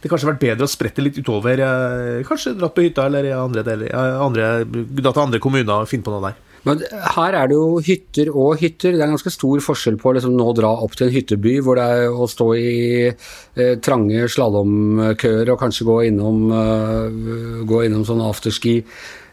det 0.02 0.10
kanskje 0.10 0.28
har 0.28 0.34
vært 0.34 0.46
bedre 0.46 0.68
å 0.68 0.72
sprette 0.72 1.04
litt 1.04 1.18
utover. 1.18 1.62
Uh, 1.62 2.22
kanskje 2.28 2.56
dratt 2.58 2.76
på 2.76 2.86
hytta 2.86 3.08
eller 3.08 3.32
andre, 3.36 3.66
deler, 3.66 3.92
andre, 4.22 4.54
dra 4.64 5.12
til 5.12 5.26
andre 5.26 5.42
kommuner 5.42 5.82
og 5.82 5.90
finne 5.90 6.06
på 6.06 6.14
noe 6.14 6.30
der. 6.30 6.40
Men 6.62 6.82
her 7.16 7.34
er 7.34 7.48
det 7.50 7.56
jo 7.56 7.80
hytter 7.82 8.28
og 8.30 8.60
hytter. 8.60 8.94
Det 8.94 9.00
er 9.00 9.08
en 9.08 9.16
ganske 9.16 9.32
stor 9.34 9.62
forskjell 9.64 9.96
på 9.98 10.12
liksom 10.14 10.36
nå 10.38 10.46
dra 10.54 10.70
opp 10.84 10.94
til 10.98 11.08
en 11.08 11.14
hytteby 11.16 11.56
hvor 11.64 11.78
det 11.78 11.86
er 11.96 12.14
å 12.14 12.28
stå 12.30 12.46
i 12.54 12.74
eh, 13.08 13.74
trange 13.82 14.28
slalåmkøer 14.30 15.50
og 15.50 15.58
kanskje 15.58 15.88
gå 15.88 15.96
innom, 16.12 16.44
eh, 16.54 17.66
gå 17.66 17.82
innom 17.88 18.06
sånn 18.06 18.22
afterski 18.28 18.76
eh, 18.78 18.86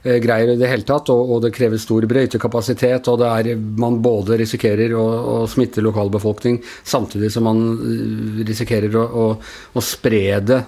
greier 0.04 0.54
i 0.54 0.58
det 0.60 0.70
hele 0.72 0.88
tatt, 0.88 1.12
og, 1.14 1.36
og 1.36 1.44
det 1.44 1.54
krever 1.56 1.82
stor 1.82 2.06
brøytekapasitet, 2.10 3.10
og 3.12 3.24
er, 3.28 3.54
man 3.58 4.00
både 4.04 4.40
risikerer 4.40 4.96
å, 4.96 5.06
å 5.34 5.38
smitte 5.52 5.84
lokalbefolkning 5.84 6.62
samtidig 6.88 7.32
som 7.34 7.50
man 7.50 7.64
eh, 7.78 8.44
risikerer 8.48 8.96
å, 8.96 9.06
å, 9.06 9.30
å 9.76 9.84
spre 9.84 10.24
det 10.46 10.62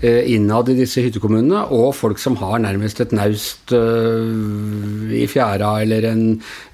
Eh, 0.00 0.32
innad 0.34 0.70
i 0.72 0.74
disse 0.74 1.02
hyttekommunene, 1.04 1.66
og 1.76 1.92
folk 1.94 2.18
som 2.18 2.34
har 2.40 2.56
nærmest 2.64 3.02
et 3.04 3.12
naust 3.14 3.70
uh, 3.76 5.12
i 5.14 5.26
fjæra 5.30 5.76
eller 5.84 6.06
en 6.08 6.22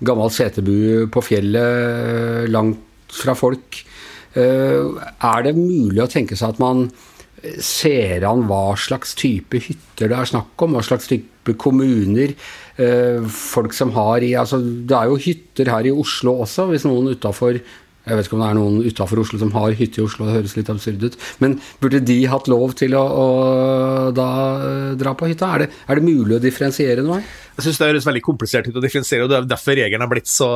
gammel 0.00 0.30
setebu 0.32 1.10
på 1.12 1.22
fjellet 1.26 2.46
langt 2.48 3.12
fra 3.12 3.34
folk. 3.36 3.82
Uh, 4.32 4.96
er 5.18 5.44
det 5.44 5.58
mulig 5.58 6.00
å 6.04 6.08
tenke 6.08 6.38
seg 6.38 6.54
at 6.54 6.62
man 6.62 6.86
ser 7.64 8.24
an 8.28 8.46
hva 8.48 8.76
slags 8.78 9.14
type 9.18 9.60
hytter 9.62 10.10
det 10.10 10.16
er 10.16 10.30
snakk 10.30 10.64
om? 10.64 10.76
Hva 10.76 10.84
slags 10.86 11.10
type 11.10 11.56
kommuner? 11.58 12.34
folk 13.34 13.72
som 13.74 13.90
har 13.90 14.22
i 14.22 14.28
altså, 14.38 14.60
Det 14.62 14.94
er 14.94 15.08
jo 15.10 15.16
hytter 15.18 15.66
her 15.72 15.88
i 15.88 15.90
Oslo 15.90 16.36
også, 16.44 16.68
hvis 16.70 16.84
noen 16.86 17.08
utafor 17.10 17.58
jeg 18.08 18.16
vet 18.16 18.28
ikke 18.28 18.36
om 18.38 18.42
det 18.42 18.48
er 18.48 18.56
noen 18.56 18.76
utafor 18.88 19.20
Oslo 19.20 19.40
som 19.40 19.50
har 19.52 19.74
hytte 19.76 20.00
i 20.00 20.04
Oslo, 20.04 20.24
det 20.24 20.38
høres 20.38 20.54
litt 20.56 20.70
absurd 20.72 21.02
ut. 21.04 21.18
Men 21.42 21.58
burde 21.82 22.00
de 22.00 22.16
hatt 22.30 22.48
lov 22.48 22.72
til 22.78 22.96
å, 22.96 23.02
å 23.04 23.26
da 24.16 24.28
eh, 24.64 24.94
dra 25.00 25.12
på 25.18 25.28
hytta? 25.28 25.50
Er 25.52 25.64
det, 25.64 25.68
er 25.84 25.98
det 25.98 26.06
mulig 26.06 26.38
å 26.38 26.42
differensiere 26.42 27.04
noe 27.04 27.20
her? 27.20 27.36
Jeg 27.58 27.66
syns 27.66 27.80
det 27.80 27.88
høres 27.90 28.06
veldig 28.06 28.22
komplisert 28.22 28.68
ut 28.70 28.76
å 28.78 28.82
differensiere, 28.82 29.24
og 29.26 29.32
det 29.32 29.38
er 29.40 29.46
derfor 29.50 29.74
regelen 29.74 30.04
har 30.04 30.10
blitt 30.10 30.30
så, 30.30 30.46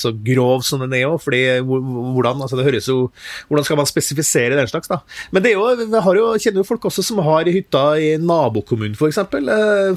så 0.00 0.14
grov 0.16 0.62
som 0.64 0.80
den 0.80 0.94
er 0.96 1.04
òg. 1.04 1.20
Hvordan, 1.20 2.40
altså 2.40 2.56
hvordan 2.56 3.66
skal 3.66 3.76
man 3.76 3.88
spesifisere 3.88 4.56
den 4.56 4.70
slags, 4.70 4.88
da? 4.88 5.02
Men 5.34 5.44
det 5.44 5.52
er 5.52 5.58
jo, 5.58 5.66
vi 5.92 6.02
har 6.06 6.20
jo, 6.20 6.30
kjenner 6.40 6.62
jo 6.62 6.68
folk 6.70 6.86
også 6.88 7.04
som 7.04 7.20
har 7.26 7.50
hytta 7.52 7.82
i 8.00 8.14
nabokommunen, 8.16 8.96
f.eks. 8.96 9.20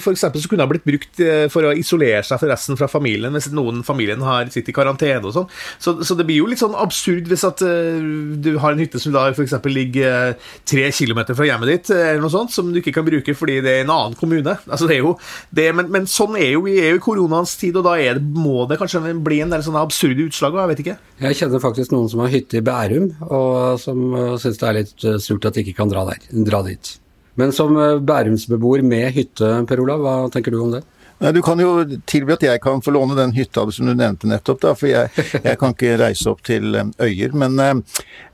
F.eks. 0.02 0.26
så 0.28 0.52
kunne 0.52 0.66
det 0.66 0.74
blitt 0.74 0.90
brukt 0.90 1.22
eh, 1.24 1.46
for 1.54 1.70
å 1.70 1.72
isolere 1.78 2.20
seg 2.28 2.42
for 2.42 2.52
resten 2.52 2.80
fra 2.80 2.90
familien 2.92 3.32
hvis 3.32 3.48
noen 3.56 3.80
familien 3.88 4.20
har 4.26 4.52
sitter 4.52 4.74
i 4.74 4.76
karantene 4.76 5.24
og 5.24 5.36
sånn. 5.38 5.48
Så, 5.80 5.96
så, 6.04 6.20
det 6.20 6.28
blir 6.28 6.42
jo 6.42 6.50
litt 6.52 6.60
sånn 6.60 6.76
absurd 6.76 7.32
hvis 7.32 7.48
at 7.48 7.64
uh, 7.64 8.04
du 8.44 8.52
har 8.60 8.76
en 8.76 8.84
hytte 8.84 9.00
som 9.00 9.16
da 9.16 9.30
f.eks. 9.32 9.56
ligger 9.72 10.36
uh, 10.36 10.52
tre 10.68 10.90
kilometer 10.96 11.38
fra 11.38 11.48
hjemmet 11.48 11.72
ditt, 11.72 11.94
eller 11.96 12.20
noe 12.26 12.34
sånt, 12.34 12.52
som 12.52 12.76
du 12.76 12.82
ikke 12.82 12.98
kan 13.00 13.08
bruke 13.08 13.36
fordi 13.38 13.62
det 13.64 13.78
er 13.78 13.86
en 13.86 13.96
annen 13.96 14.20
kommune. 14.20 14.58
Altså 14.68 14.90
det 14.90 15.00
er 15.00 15.06
jo, 15.06 15.16
det, 15.56 15.70
men, 15.78 15.88
men 15.94 16.12
sånn 16.12 16.36
er 16.36 16.41
jo, 16.54 16.62
vi 16.66 16.76
er 16.82 16.94
jo 16.94 17.00
i 17.00 17.04
koronaens 17.04 17.54
tid, 17.60 17.78
og 17.80 17.86
da 17.88 17.96
det, 18.00 18.24
må 18.36 18.66
det 18.70 18.80
kanskje 18.82 19.14
bli 19.24 19.42
en 19.44 19.54
del 19.54 19.64
sånne 19.66 19.84
absurde 19.86 20.26
utslag? 20.28 20.58
Jeg 20.60 20.72
vet 20.72 20.82
ikke. 20.84 20.96
Jeg 21.22 21.40
kjenner 21.40 21.64
faktisk 21.64 21.94
noen 21.94 22.10
som 22.12 22.24
har 22.24 22.32
hytte 22.34 22.60
i 22.60 22.64
Bærum, 22.66 23.12
og 23.28 23.78
som 23.82 24.02
uh, 24.16 24.38
syns 24.42 24.62
det 24.62 24.70
er 24.70 24.78
litt 24.80 25.06
uh, 25.08 25.20
surt 25.22 25.46
at 25.50 25.58
de 25.58 25.66
ikke 25.66 25.78
kan 25.82 25.92
dra, 25.92 26.06
der, 26.10 26.24
dra 26.48 26.64
dit. 26.68 26.96
Men 27.40 27.54
som 27.56 27.78
uh, 27.78 28.00
bærumsbeboer 28.04 28.84
med 28.86 29.12
hytte, 29.16 29.54
Per 29.70 29.84
Olav, 29.84 30.04
hva 30.04 30.16
tenker 30.34 30.56
du 30.56 30.60
om 30.64 30.74
det? 30.76 30.84
Nei, 31.22 31.32
Du 31.38 31.44
kan 31.46 31.60
jo 31.62 31.86
tilby 32.10 32.34
at 32.34 32.48
jeg 32.48 32.62
kan 32.64 32.82
få 32.82 32.96
låne 32.96 33.16
den 33.20 33.36
hytta 33.36 33.68
som 33.70 33.92
du 33.92 33.94
nevnte 33.94 34.30
nettopp, 34.30 34.64
da, 34.64 34.74
for 34.78 34.90
jeg, 34.90 35.12
jeg 35.38 35.60
kan 35.62 35.76
ikke 35.76 36.00
reise 36.02 36.32
opp 36.32 36.42
til 36.48 36.74
øyer. 36.98 37.36
Men 37.38 37.84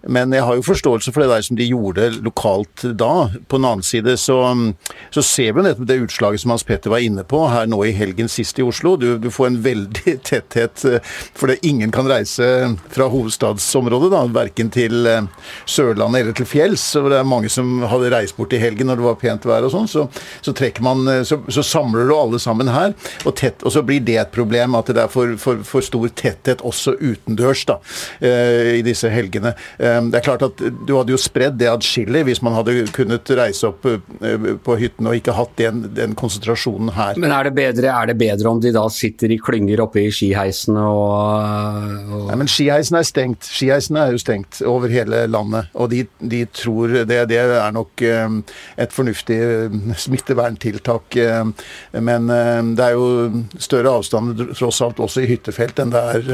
men 0.07 0.33
jeg 0.35 0.45
har 0.45 0.55
jo 0.57 0.63
forståelse 0.65 1.11
for 1.13 1.23
det 1.23 1.29
der 1.31 1.43
som 1.45 1.57
de 1.59 1.67
gjorde 1.67 2.09
lokalt 2.23 2.85
da. 2.97 3.29
På 3.47 3.59
den 3.59 3.67
annen 3.67 3.85
side 3.85 4.15
så, 4.19 4.39
så 5.13 5.23
ser 5.25 5.55
vi 5.55 5.65
nettopp 5.65 5.87
det 5.89 5.99
utslaget 6.05 6.43
som 6.43 6.53
Hans 6.53 6.65
Petter 6.67 6.93
var 6.93 7.03
inne 7.03 7.25
på 7.27 7.41
her 7.51 7.67
nå 7.69 7.81
i 7.85 7.93
helgen 7.95 8.29
sist 8.31 8.59
i 8.59 8.65
Oslo. 8.65 8.95
Du, 8.99 9.09
du 9.21 9.29
får 9.33 9.49
en 9.49 9.59
veldig 9.65 10.15
tetthet 10.29 10.85
eh, 10.87 11.13
fordi 11.37 11.57
ingen 11.67 11.91
kan 11.93 12.07
reise 12.09 12.47
fra 12.93 13.09
hovedstadsområdet, 13.11 14.11
da, 14.13 14.23
verken 14.37 14.71
til 14.73 15.07
eh, 15.09 15.27
Sørlandet 15.67 16.23
eller 16.23 16.37
til 16.37 16.49
fjells. 16.49 16.85
og 16.99 17.11
det 17.11 17.19
er 17.19 17.27
mange 17.27 17.51
som 17.51 17.83
hadde 17.87 18.11
reist 18.13 18.37
bort 18.37 18.55
i 18.55 18.61
helgen 18.61 18.91
når 18.91 19.01
det 19.01 19.07
var 19.09 19.19
pent 19.21 19.47
vær 19.49 19.67
og 19.67 19.73
sånn. 19.73 19.91
Så, 19.91 20.07
så, 20.41 20.55
man, 20.85 21.03
eh, 21.11 21.23
så, 21.27 21.41
så, 21.51 21.65
samler 21.67 22.07
du 22.07 22.15
alle 22.15 22.39
sammen 22.39 22.71
her, 22.71 22.95
og, 23.25 23.33
tett, 23.35 23.63
og, 23.65 23.73
så 23.75 23.83
blir 23.85 24.03
det 24.07 24.19
et 24.21 24.33
problem 24.33 24.77
at 24.79 24.93
det 24.93 25.03
er 25.03 25.11
for, 25.11 25.35
for, 25.41 25.63
for 25.67 25.85
stor 25.85 26.07
tetthet 26.15 26.63
også 26.65 26.95
utendørs 26.97 27.65
da, 27.67 27.77
i 28.21 28.81
disse 28.85 29.09
helgene. 29.11 29.53
Det 30.11 30.19
er 30.19 30.25
klart 30.25 30.43
at 30.45 30.61
Du 30.87 30.93
hadde 30.97 31.13
jo 31.13 31.19
spredd 31.21 31.57
det 31.59 31.69
adskillig 31.71 32.23
hvis 32.27 32.41
man 32.45 32.55
hadde 32.57 32.75
kunnet 32.95 33.29
reise 33.37 33.69
opp 33.69 33.85
eh, 33.87 34.47
på 34.63 34.77
hytten 34.79 35.09
og 35.09 35.17
ikke 35.17 35.35
hatt 35.37 35.53
den, 35.59 35.83
den 35.97 36.15
konsentrasjonen 36.17 36.93
her. 36.95 37.19
Men 37.19 37.33
er 37.35 37.47
det, 37.47 37.53
bedre, 37.57 37.91
er 37.91 38.11
det, 38.11 38.17
bedre, 38.19 38.51
om 38.51 38.61
de 38.63 38.73
da 38.75 38.85
sitter 38.93 39.33
i 39.33 39.39
klynger 39.41 39.81
oppe 39.83 40.03
i 40.03 40.11
skiheisene 40.13 40.83
og, 40.87 42.07
og... 42.07 42.25
Nei, 42.29 42.39
men 42.43 42.51
skiheisen 42.51 42.99
er 42.99 43.07
stengt. 43.07 43.47
Skiheisen 43.47 43.99
er 43.99 44.13
jo 44.13 44.21
stengt 44.21 44.61
over 44.67 44.91
hele 44.93 45.23
landet. 45.31 45.71
Og 45.77 45.91
de, 45.93 46.03
de 46.19 46.43
tror 46.51 46.99
det, 47.09 47.21
det, 47.31 47.39
er 47.41 47.71
nok 47.75 48.05
eh, 48.05 48.39
et 48.85 48.95
fornuftig 48.95 49.39
eh, 49.47 49.79
smitteverntiltak. 50.07 51.19
Men 52.07 52.27
det 52.77 52.83
er 52.83 52.95
jo 52.95 53.43
større 53.61 53.93
avstander 53.99 54.51
tross 54.57 54.81
alt 54.83 54.99
også 55.03 55.23
i 55.23 55.29
hyttefelt 55.31 55.79
enn 55.81 55.93
det 55.93 56.03
er 56.13 56.27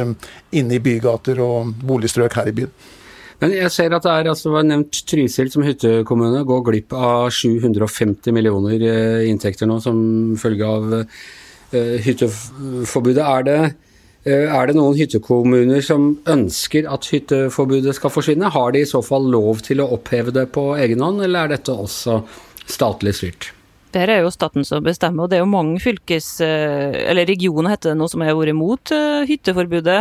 inne 0.59 0.77
i 0.77 0.81
bygater 0.83 1.39
og 1.43 1.73
boligstrøk 1.83 2.37
her 2.39 2.49
i 2.51 2.55
byen. 2.57 2.73
Men 3.43 3.51
jeg 3.57 3.73
ser 3.75 3.91
at 3.91 4.05
det 4.05 4.11
er 4.11 4.27
altså 4.31 4.53
var 4.53 4.63
nevnt 4.63 5.01
Trysil 5.09 5.49
som 5.51 5.65
hyttekommune 5.67 6.45
går 6.47 6.61
glipp 6.63 6.93
av 6.95 7.27
750 7.35 8.31
millioner 8.31 8.79
eh, 8.87 9.23
inntekter 9.27 9.67
nå 9.67 9.81
som 9.83 9.97
følge 10.39 10.69
av 10.69 10.93
uh, 10.95 11.97
hytteforbudet. 12.05 13.19
Er 13.19 13.43
det, 13.43 13.57
uh, 14.29 14.45
er 14.47 14.69
det 14.69 14.77
noen 14.77 14.95
hyttekommuner 14.95 15.83
som 15.83 16.13
ønsker 16.23 16.87
at 16.87 17.09
hytteforbudet 17.11 17.97
skal 17.97 18.13
forsvinne? 18.15 18.53
Har 18.53 18.71
de 18.71 18.85
i 18.85 18.87
så 18.87 19.01
fall 19.03 19.27
lov 19.33 19.59
til 19.67 19.83
å 19.83 19.89
oppheve 19.97 20.31
det 20.31 20.45
på 20.55 20.69
egen 20.77 21.03
hånd, 21.03 21.19
eller 21.25 21.43
er 21.43 21.57
dette 21.57 21.75
også 21.75 22.21
statlig 22.63 23.17
styrt? 23.19 23.49
Der 23.93 24.09
er 24.09 24.23
jo 24.23 24.31
staten 24.31 24.63
som 24.63 24.87
bestemmer, 24.87 25.25
og 25.25 25.33
det 25.33 25.41
er 25.41 25.43
jo 25.43 25.51
mange 25.51 25.83
fylkes, 25.83 26.39
eller 26.41 27.27
regioner 27.29 27.75
heter 27.75 27.91
det 27.91 27.99
nå, 27.99 28.07
som 28.09 28.23
har 28.25 28.33
vært 28.39 28.55
imot 28.55 28.93
hytteforbudet 29.29 29.99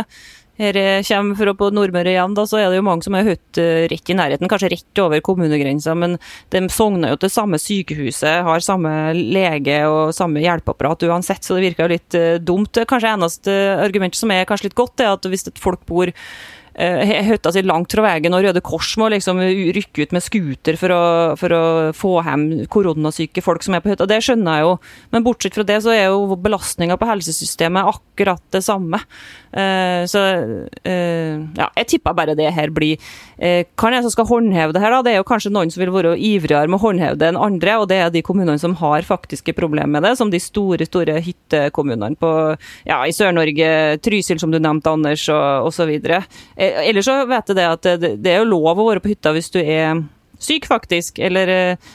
her 0.59 0.77
kommer 1.07 1.37
fra 1.39 1.53
på 1.57 1.69
Nordmøre 1.73 2.13
igjen, 2.13 2.35
da, 2.37 2.45
så 2.45 2.59
er 2.61 2.69
det 2.69 2.77
jo 2.77 2.85
mange 2.85 3.05
som 3.05 3.17
har 3.17 3.25
hørt 3.25 3.59
uh, 3.59 3.83
rett 3.89 4.11
i 4.13 4.17
nærheten, 4.17 4.49
kanskje 4.51 4.71
rett 4.75 5.01
over 5.01 5.23
kommunegrensa, 5.25 5.95
men 5.97 6.17
de 6.53 6.63
sogner 6.69 7.15
jo 7.15 7.21
til 7.23 7.33
samme 7.33 7.59
sykehuset, 7.61 8.43
har 8.45 8.65
samme 8.65 8.91
lege 9.17 9.81
og 9.89 10.13
samme 10.15 10.43
hjelpeapparat 10.43 11.07
uansett, 11.09 11.41
så 11.41 11.57
det 11.57 11.69
virker 11.69 11.87
jo 11.87 11.93
litt 11.95 12.19
uh, 12.19 12.35
dumt. 12.37 12.83
Kanskje 12.89 13.15
eneste 13.15 13.59
argumentet 13.81 14.21
som 14.21 14.33
er 14.35 14.45
kanskje 14.49 14.69
litt 14.69 14.77
godt, 14.77 15.01
er 15.01 15.15
at 15.15 15.25
hvis 15.29 15.49
et 15.49 15.61
folk 15.61 15.87
bor 15.89 16.13
høtta 16.73 17.51
si 17.53 17.61
langt 17.61 17.93
fra 17.93 18.01
veien, 18.01 18.33
og 18.33 18.41
Røde 18.41 18.61
Kors 18.65 18.95
må 18.97 19.05
liksom 19.13 19.37
rykke 19.37 20.07
ut 20.07 20.15
med 20.15 20.23
scooter 20.25 20.77
for 20.79 20.89
å, 20.89 21.03
for 21.37 21.53
å 21.53 21.63
få 21.93 22.15
hjem 22.25 22.47
koronasyke 22.65 23.43
folk 23.45 23.61
som 23.61 23.77
er 23.77 23.83
på 23.83 23.91
hytta. 23.91 24.07
Det 24.09 24.17
skjønner 24.25 24.57
jeg 24.57 24.65
jo, 24.65 24.71
men 25.13 25.25
bortsett 25.27 25.53
fra 25.53 25.67
det 25.69 25.79
så 25.85 25.93
er 25.93 26.07
jo 26.07 26.33
belastninga 26.33 26.97
på 26.97 27.09
helsesystemet 27.11 27.93
akkurat 27.93 28.41
det 28.55 28.63
samme. 28.65 29.03
Uh, 29.53 30.03
så 30.09 30.21
uh, 30.41 31.35
ja, 31.53 31.67
jeg 31.77 31.89
tipper 31.91 32.15
bare 32.17 32.33
det 32.33 32.49
her 32.55 32.71
blir 32.73 32.97
Hvem 33.43 33.89
er 33.89 33.97
det 33.97 34.05
som 34.05 34.13
skal 34.13 34.27
håndheve 34.29 34.73
det 34.73 34.79
her, 34.79 34.93
da? 34.93 35.01
Det 35.03 35.11
er 35.11 35.17
jo 35.17 35.25
kanskje 35.27 35.51
noen 35.51 35.71
som 35.73 35.81
vil 35.81 35.91
være 35.91 36.13
ivrigere 36.15 36.69
med 36.69 36.77
å 36.77 36.83
håndheve 36.85 37.17
det 37.19 37.27
enn 37.27 37.39
andre, 37.39 37.73
og 37.81 37.89
det 37.91 37.97
er 37.99 38.13
de 38.13 38.21
kommunene 38.23 38.61
som 38.61 38.75
har 38.79 39.03
faktiske 39.03 39.55
problemer 39.57 39.91
med 39.91 40.05
det, 40.07 40.13
som 40.19 40.31
de 40.31 40.39
store, 40.39 40.87
store 40.87 41.17
hyttekommunene 41.25 42.15
på 42.21 42.31
ja, 42.87 43.01
i 43.03 43.11
Sør-Norge, 43.11 43.99
Trysil 44.05 44.39
som 44.39 44.53
du 44.53 44.61
nevnte, 44.61 44.93
Anders, 44.93 45.25
og 45.33 45.67
osv. 45.67 45.91
Eh, 45.91 46.79
ellers 46.85 47.09
så 47.09 47.19
vet 47.27 47.51
jeg 47.51 47.59
det 47.59 47.67
at 47.67 47.91
det, 47.99 48.13
det 48.23 48.31
er 48.31 48.43
jo 48.43 48.51
lov 48.53 48.79
å 48.79 48.87
være 48.93 49.03
på 49.03 49.11
hytta 49.11 49.35
hvis 49.35 49.51
du 49.51 49.59
er 49.59 50.05
syk, 50.43 50.67
faktisk. 50.69 51.19
Eller 51.19 51.51
eh, 51.51 51.91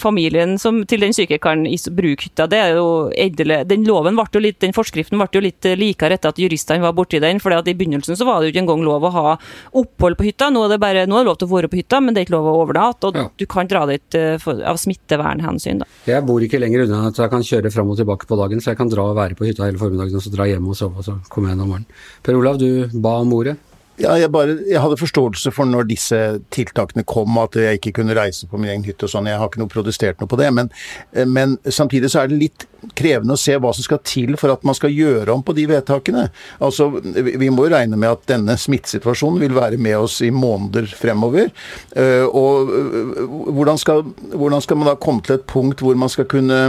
familien 0.00 0.56
som 0.58 0.80
til 0.88 1.04
den 1.04 1.14
syke 1.14 1.38
kan 1.42 1.64
bruke 1.94 2.26
hytta. 2.26 2.48
Det 2.50 2.58
er 2.58 2.74
jo 2.76 2.86
edle. 3.14 3.62
Den 3.68 3.84
loven 3.86 4.16
ble 4.18 4.26
jo 4.34 4.42
litt, 4.42 4.58
den 4.62 4.74
forskriften 4.74 5.20
ble 5.20 5.28
jo 5.32 5.42
litt 5.44 5.66
eh, 5.68 5.78
likere 5.78 6.18
etter 6.18 6.32
at 6.32 6.40
juristene 6.40 6.82
var 6.82 6.94
borti 6.96 7.20
den. 7.22 7.40
for 7.40 7.52
I 7.52 7.74
begynnelsen 7.74 8.18
så 8.18 8.26
var 8.26 8.40
det 8.40 8.50
jo 8.50 8.54
ikke 8.54 8.64
engang 8.64 8.84
lov 8.84 9.06
å 9.06 9.12
ha 9.14 9.36
opphold 9.72 10.18
på 10.18 10.28
hytta. 10.28 10.50
Nå 10.50 10.66
er 10.66 10.74
det 10.74 10.80
bare, 10.82 11.06
nå 11.06 11.18
er 11.18 11.24
det 11.24 11.30
lov 11.30 11.38
til 11.40 11.48
å 11.48 11.54
være 11.54 11.72
på 11.72 11.80
hytta, 11.80 12.00
men 12.00 12.14
det 12.14 12.22
er 12.22 12.28
ikke 12.28 12.36
lov 12.36 12.50
å 12.50 12.56
overnatte. 12.64 13.10
Og 13.10 13.18
ja. 13.18 13.26
du 13.38 13.46
kan 13.46 13.70
dra 13.70 13.84
dit 13.90 14.20
for, 14.42 14.62
av 14.66 14.80
smittevernhensyn. 14.82 15.82
da. 15.82 15.90
Jeg 16.08 16.26
bor 16.26 16.42
ikke 16.42 16.60
lenger 16.62 16.86
unna 16.86 17.06
at 17.10 17.20
jeg 17.22 17.32
kan 17.32 17.46
kjøre 17.46 17.72
fram 17.74 17.92
og 17.92 18.00
tilbake 18.00 18.28
på 18.28 18.38
dagen, 18.40 18.62
så 18.62 18.72
jeg 18.72 18.80
kan 18.80 18.90
dra 18.92 19.10
og 19.10 19.18
være 19.18 19.38
på 19.38 19.48
hytta 19.48 19.68
hele 19.68 19.80
formiddagen 19.80 20.18
og 20.18 20.24
så 20.24 20.32
dra 20.34 20.48
hjem 20.50 20.70
og 20.72 20.78
sove, 20.78 21.02
og 21.02 21.06
så 21.06 21.18
komme 21.32 21.50
igjen 21.50 21.62
om 21.64 21.74
morgenen. 21.74 22.00
Per 22.22 22.38
Olav, 22.38 22.58
du 22.62 22.88
ba 22.92 23.18
om 23.22 23.36
ordet. 23.38 23.58
Ja, 24.00 24.14
jeg, 24.16 24.30
bare, 24.32 24.54
jeg, 24.64 24.80
hadde 24.80 24.96
forståelse 24.96 25.50
for 25.52 25.68
når 25.68 25.84
disse 25.90 26.18
tiltakene 26.54 27.04
kom, 27.04 27.36
at 27.42 27.58
jeg 27.60 27.76
ikke 27.76 27.98
kunne 28.00 28.16
reise 28.16 28.48
på 28.48 28.56
min 28.56 28.70
egen 28.72 28.86
hytte 28.86 29.04
og 29.04 29.12
sånn. 29.12 29.28
Jeg 29.28 29.36
har 29.40 29.50
ikke 29.50 29.60
noe 29.60 29.72
protestert 29.72 30.22
noe 30.22 30.30
på 30.30 30.38
det. 30.40 30.48
Men, 30.56 30.70
eh, 31.12 31.28
men, 31.28 31.58
samtidig 31.68 32.08
så 32.12 32.22
er 32.22 32.32
det 32.32 32.40
litt 32.40 32.66
krevende 32.98 33.36
å 33.36 33.40
se 33.40 33.58
hva 33.60 33.74
som 33.76 33.84
skal 33.84 34.00
til 34.08 34.34
for 34.40 34.54
at 34.54 34.64
man 34.66 34.76
skal 34.78 34.94
gjøre 34.96 35.36
om 35.36 35.44
på 35.44 35.54
de 35.58 35.68
vedtakene. 35.70 36.26
Altså, 36.64 36.88
Vi 37.02 37.50
må 37.52 37.68
jo 37.68 37.74
regne 37.74 37.98
med 38.00 38.16
at 38.16 38.26
denne 38.32 38.56
smittesituasjonen 38.58 39.40
vil 39.42 39.54
være 39.54 39.76
med 39.76 39.98
oss 40.00 40.20
i 40.24 40.32
måneder 40.32 40.88
fremover. 40.96 41.52
Eh, 41.94 42.24
og 42.24 42.72
eh, 42.72 43.24
hvordan 43.52 43.78
skal, 43.78 44.06
hvordan 44.32 44.64
skal 44.64 44.80
man 44.80 44.88
da 44.88 44.96
komme 44.96 45.22
til 45.22 45.36
et 45.36 45.46
punkt 45.46 45.84
hvor 45.84 45.98
man 46.00 46.10
skal 46.12 46.24
kunne 46.24 46.62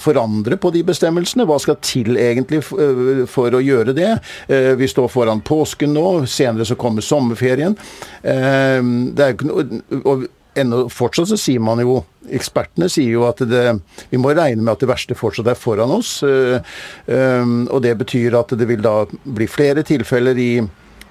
forandre 0.00 0.58
på 0.60 0.72
de 0.74 0.82
bestemmelsene? 0.86 1.46
Hva 1.48 1.58
skal 1.62 1.78
til 1.84 2.18
egentlig 2.20 2.62
eh, 2.62 3.22
for 3.30 3.54
å 3.54 3.62
gjøre 3.62 3.94
det? 3.96 4.10
Eh, 4.48 4.72
vi 4.78 4.88
står 4.90 5.10
foran 5.12 5.44
påsken 5.44 5.94
nå, 5.96 6.08
senere 6.30 6.66
så 6.68 6.78
kommer 6.78 7.04
sommerferien. 7.04 7.76
Det 8.22 9.24
er 9.24 9.34
ikke 9.34 9.48
noe, 9.48 9.80
og 10.02 10.26
ennå 10.58 10.84
fortsatt 10.90 11.30
så 11.30 11.38
sier 11.38 11.62
man 11.62 11.82
jo 11.84 12.00
Ekspertene 12.28 12.90
sier 12.92 13.14
jo 13.14 13.22
at 13.24 13.38
det, 13.48 13.62
vi 14.10 14.18
må 14.20 14.34
regne 14.36 14.60
med 14.60 14.74
at 14.74 14.82
det 14.82 14.90
verste 14.90 15.16
fortsatt 15.16 15.46
er 15.48 15.56
foran 15.56 15.94
oss. 15.94 16.10
Og 16.20 17.78
det 17.80 17.94
betyr 18.02 18.36
at 18.36 18.52
det 18.52 18.66
vil 18.68 18.82
da 18.84 18.98
bli 19.08 19.46
flere 19.48 19.80
tilfeller 19.88 20.36
i 20.36 20.50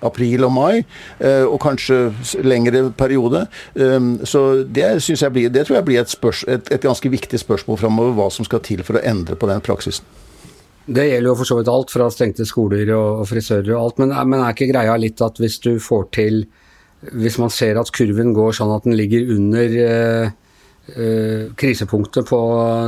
april 0.05 0.45
og 0.47 0.53
mai, 0.53 0.83
eh, 1.19 1.45
og 1.45 1.59
kanskje 1.63 2.11
lengre 2.45 2.87
periode. 2.97 3.47
Eh, 3.75 3.99
så 4.23 4.43
det, 4.63 4.85
jeg 5.09 5.33
blir, 5.33 5.49
det 5.49 5.67
tror 5.67 5.79
jeg 5.79 5.89
blir 5.89 6.01
et, 6.03 6.13
spørs, 6.13 6.45
et, 6.47 6.71
et 6.71 6.87
ganske 6.87 7.09
viktig 7.09 7.39
spørsmål 7.39 7.81
framover, 7.81 8.15
hva 8.17 8.29
som 8.33 8.47
skal 8.47 8.63
til 8.65 8.83
for 8.87 8.99
å 8.99 9.05
endre 9.05 9.37
på 9.39 9.49
den 9.49 9.63
praksisen. 9.65 10.05
Det 10.87 11.03
gjelder 11.03 11.27
jo 11.27 11.35
for 11.35 11.49
så 11.49 11.57
vidt 11.59 11.69
alt, 11.71 11.91
fra 11.91 12.07
stengte 12.13 12.45
skoler 12.47 12.89
og 12.95 13.25
frisører 13.27 13.73
og 13.75 13.81
alt. 13.81 13.97
Men, 14.03 14.13
men, 14.31 14.39
er 14.39 14.55
ikke 14.55 14.69
greia 14.71 14.95
litt 14.99 15.21
at 15.23 15.39
hvis 15.41 15.59
du 15.63 15.75
får 15.83 16.09
til 16.15 16.45
Hvis 16.97 17.35
man 17.37 17.51
ser 17.53 17.77
at 17.77 17.91
kurven 17.93 18.31
går 18.33 18.55
sånn 18.57 18.71
at 18.73 18.87
den 18.87 18.95
ligger 18.97 19.27
under 19.35 19.73
eh, 19.83 20.31
eh, 20.97 21.43
krisepunktet 21.53 22.25
på 22.25 22.39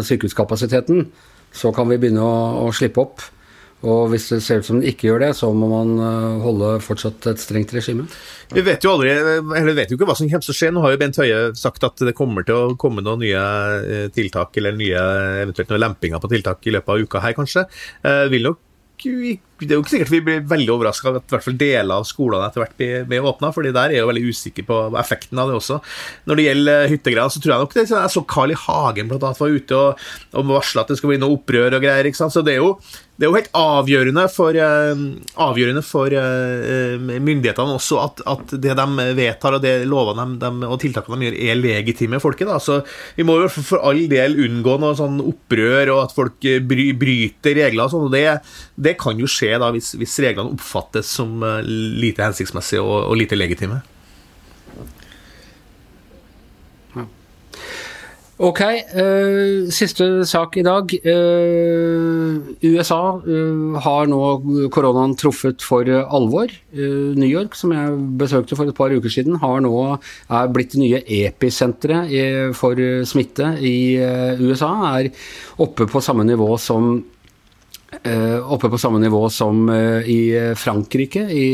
sykehuskapasiteten, 0.08 1.04
så 1.54 1.70
kan 1.76 1.86
vi 1.92 2.00
begynne 2.02 2.24
å, 2.26 2.40
å 2.66 2.72
slippe 2.74 3.04
opp. 3.04 3.22
Og 3.88 4.10
hvis 4.12 4.28
det 4.34 4.42
ser 4.44 4.60
ut 4.60 4.68
som 4.68 4.80
den 4.80 4.90
ikke 4.92 5.08
gjør 5.08 5.22
det, 5.24 5.32
så 5.40 5.52
må 5.56 5.70
man 5.72 5.94
eh, 6.04 6.42
holde 6.44 6.72
fortsatt 6.84 7.30
et 7.32 7.40
strengt 7.40 7.72
regime? 7.76 8.10
Vi 8.52 8.64
vet 8.66 8.84
jo 8.84 8.96
aldri, 8.96 9.14
eller 9.14 9.78
vet 9.78 9.92
jo 9.92 10.00
ikke 10.00 10.10
hva 10.10 10.18
som 10.20 10.28
kommer 10.28 10.44
til 10.44 10.56
å 10.56 10.58
skje. 10.58 10.72
Nå 10.76 10.84
har 10.84 10.96
jo 10.96 11.02
Bent 11.02 11.20
Høie 11.22 11.42
sagt 11.56 11.86
at 11.88 12.04
det 12.04 12.16
kommer 12.18 12.48
til 12.48 12.58
å 12.58 12.78
komme 12.80 13.04
noen 13.06 13.24
nye 13.24 13.44
eh, 13.80 14.08
tiltak, 14.16 14.58
eller 14.60 14.76
nye, 14.76 15.06
eventuelt 15.46 15.72
noen 15.72 15.86
lempinger 15.86 16.24
på 16.24 16.32
tiltak 16.34 16.68
i 16.68 16.76
løpet 16.76 16.96
av 16.96 17.06
uka 17.06 17.24
her, 17.24 17.38
kanskje. 17.38 17.70
Eh, 18.04 18.26
vil 18.34 18.52
nok 18.52 18.66
det 19.00 19.68
er 19.70 19.78
jo 19.78 19.84
ikke 19.84 19.94
sikkert 19.94 20.12
vi 20.12 20.20
blir 20.26 20.42
veldig 20.48 20.74
overraska 20.74 21.14
at 21.14 21.30
i 21.30 21.32
hvert 21.32 21.46
fall 21.46 21.58
deler 21.60 22.02
av 22.02 22.08
skolene 22.08 22.48
etter 22.50 22.64
hvert 22.64 22.74
blir, 22.80 23.06
blir 23.08 23.28
åpna, 23.30 23.52
fordi 23.56 23.72
der 23.76 23.92
er 23.92 23.96
jeg 23.96 24.04
jo 24.04 24.10
veldig 24.10 24.24
usikker 24.34 24.66
på 24.68 24.80
effekten 25.00 25.40
av 25.40 25.52
det 25.52 25.56
også. 25.60 25.78
Når 26.28 26.40
det 26.40 26.46
gjelder 26.48 26.92
hyttegreier, 26.94 27.32
så 27.32 27.40
tror 27.40 27.54
jeg 27.54 27.64
nok 27.64 27.78
det 27.78 27.86
Jeg 27.88 28.14
så 28.16 28.26
Carl 28.28 28.52
I. 28.52 28.58
Hagen 28.60 29.08
blant 29.08 29.24
annet 29.24 29.40
var 29.40 29.56
ute 29.56 29.78
og, 29.78 30.08
og 30.36 30.50
varsla 30.52 30.84
at 30.84 30.92
det 30.92 31.00
skal 31.00 31.14
bli 31.14 31.22
noe 31.22 31.38
opprør 31.38 31.78
og 31.78 31.86
greier. 31.86 32.10
ikke 32.10 32.20
sant? 32.20 32.36
Så 32.36 32.44
det 32.44 32.58
er 32.58 32.60
jo, 32.60 32.74
det 33.20 33.28
er 33.28 33.34
jo 33.34 33.36
helt 33.36 33.52
avgjørende 33.60 34.24
for, 34.32 34.56
uh, 34.56 35.02
avgjørende 35.44 35.84
for 35.84 36.14
uh, 36.16 36.96
myndighetene 37.20 37.76
også 37.76 38.00
at, 38.00 38.24
at, 38.32 38.54
det 38.64 38.78
de 38.80 39.08
vedtar 39.18 39.58
og 39.58 39.64
det 39.66 39.74
lovene 39.92 40.38
de, 40.40 40.52
de, 40.62 40.70
og 40.70 40.80
tiltakene 40.80 41.20
de 41.20 41.28
gjør, 41.28 41.38
er 41.52 41.60
legitime 41.60 42.22
folket. 42.24 42.48
da, 42.48 42.56
så 42.64 42.80
Vi 43.18 43.28
må 43.28 43.36
jo 43.42 43.52
for 43.52 43.84
all 43.84 44.06
del 44.12 44.40
unngå 44.46 44.78
noe 44.80 44.96
sånn 44.96 45.20
opprør 45.20 45.92
og 45.98 46.04
at 46.06 46.16
folk 46.16 46.50
bry, 46.70 46.90
bryter 46.96 47.60
regler 47.60 47.90
og 47.90 47.94
sånn. 47.94 48.08
og 48.08 48.16
det, 48.16 48.26
det 48.80 48.96
kan 49.02 49.20
jo 49.20 49.28
skje 49.28 49.58
da, 49.60 49.74
hvis, 49.76 49.94
hvis 50.00 50.20
reglene 50.24 50.56
oppfattes 50.56 51.12
som 51.20 51.44
eh, 51.44 51.64
lite 51.66 52.24
hensiktsmessige 52.24 52.84
og, 52.84 53.10
og 53.12 53.20
lite 53.20 53.38
legitime. 53.40 53.82
Ok, 58.40 58.62
uh, 58.96 59.68
siste 59.68 60.06
sak 60.24 60.54
i 60.56 60.62
dag. 60.64 60.94
Uh, 61.04 62.40
USA 62.64 63.20
uh, 63.20 63.76
har 63.84 64.08
nå 64.08 64.20
koronaen 64.72 65.12
truffet 65.20 65.60
for 65.60 65.84
alvor. 65.84 66.54
New 66.72 67.28
York, 67.28 67.58
som 67.60 67.74
jeg 67.76 67.98
besøkte 68.22 68.56
for 68.56 68.72
et 68.72 68.78
par 68.78 68.96
uker 68.96 69.12
siden, 69.12 69.36
har 69.44 69.60
nå 69.66 69.74
er 69.92 70.54
blitt 70.56 70.72
det 70.78 70.80
nye 70.86 71.02
episenteret 71.20 72.56
for 72.56 72.80
smitte 73.04 73.58
i 73.60 74.00
USA. 74.40 74.72
Er 74.94 75.12
oppe 75.60 75.90
på 75.92 76.00
samme 76.00 76.24
nivå 76.24 76.54
som 76.64 76.94
oppe 78.00 78.70
på 78.72 78.80
samme 78.80 79.02
nivå 79.02 79.26
som 79.34 79.66
i 79.68 80.20
Frankrike 80.56 81.26
i, 81.28 81.48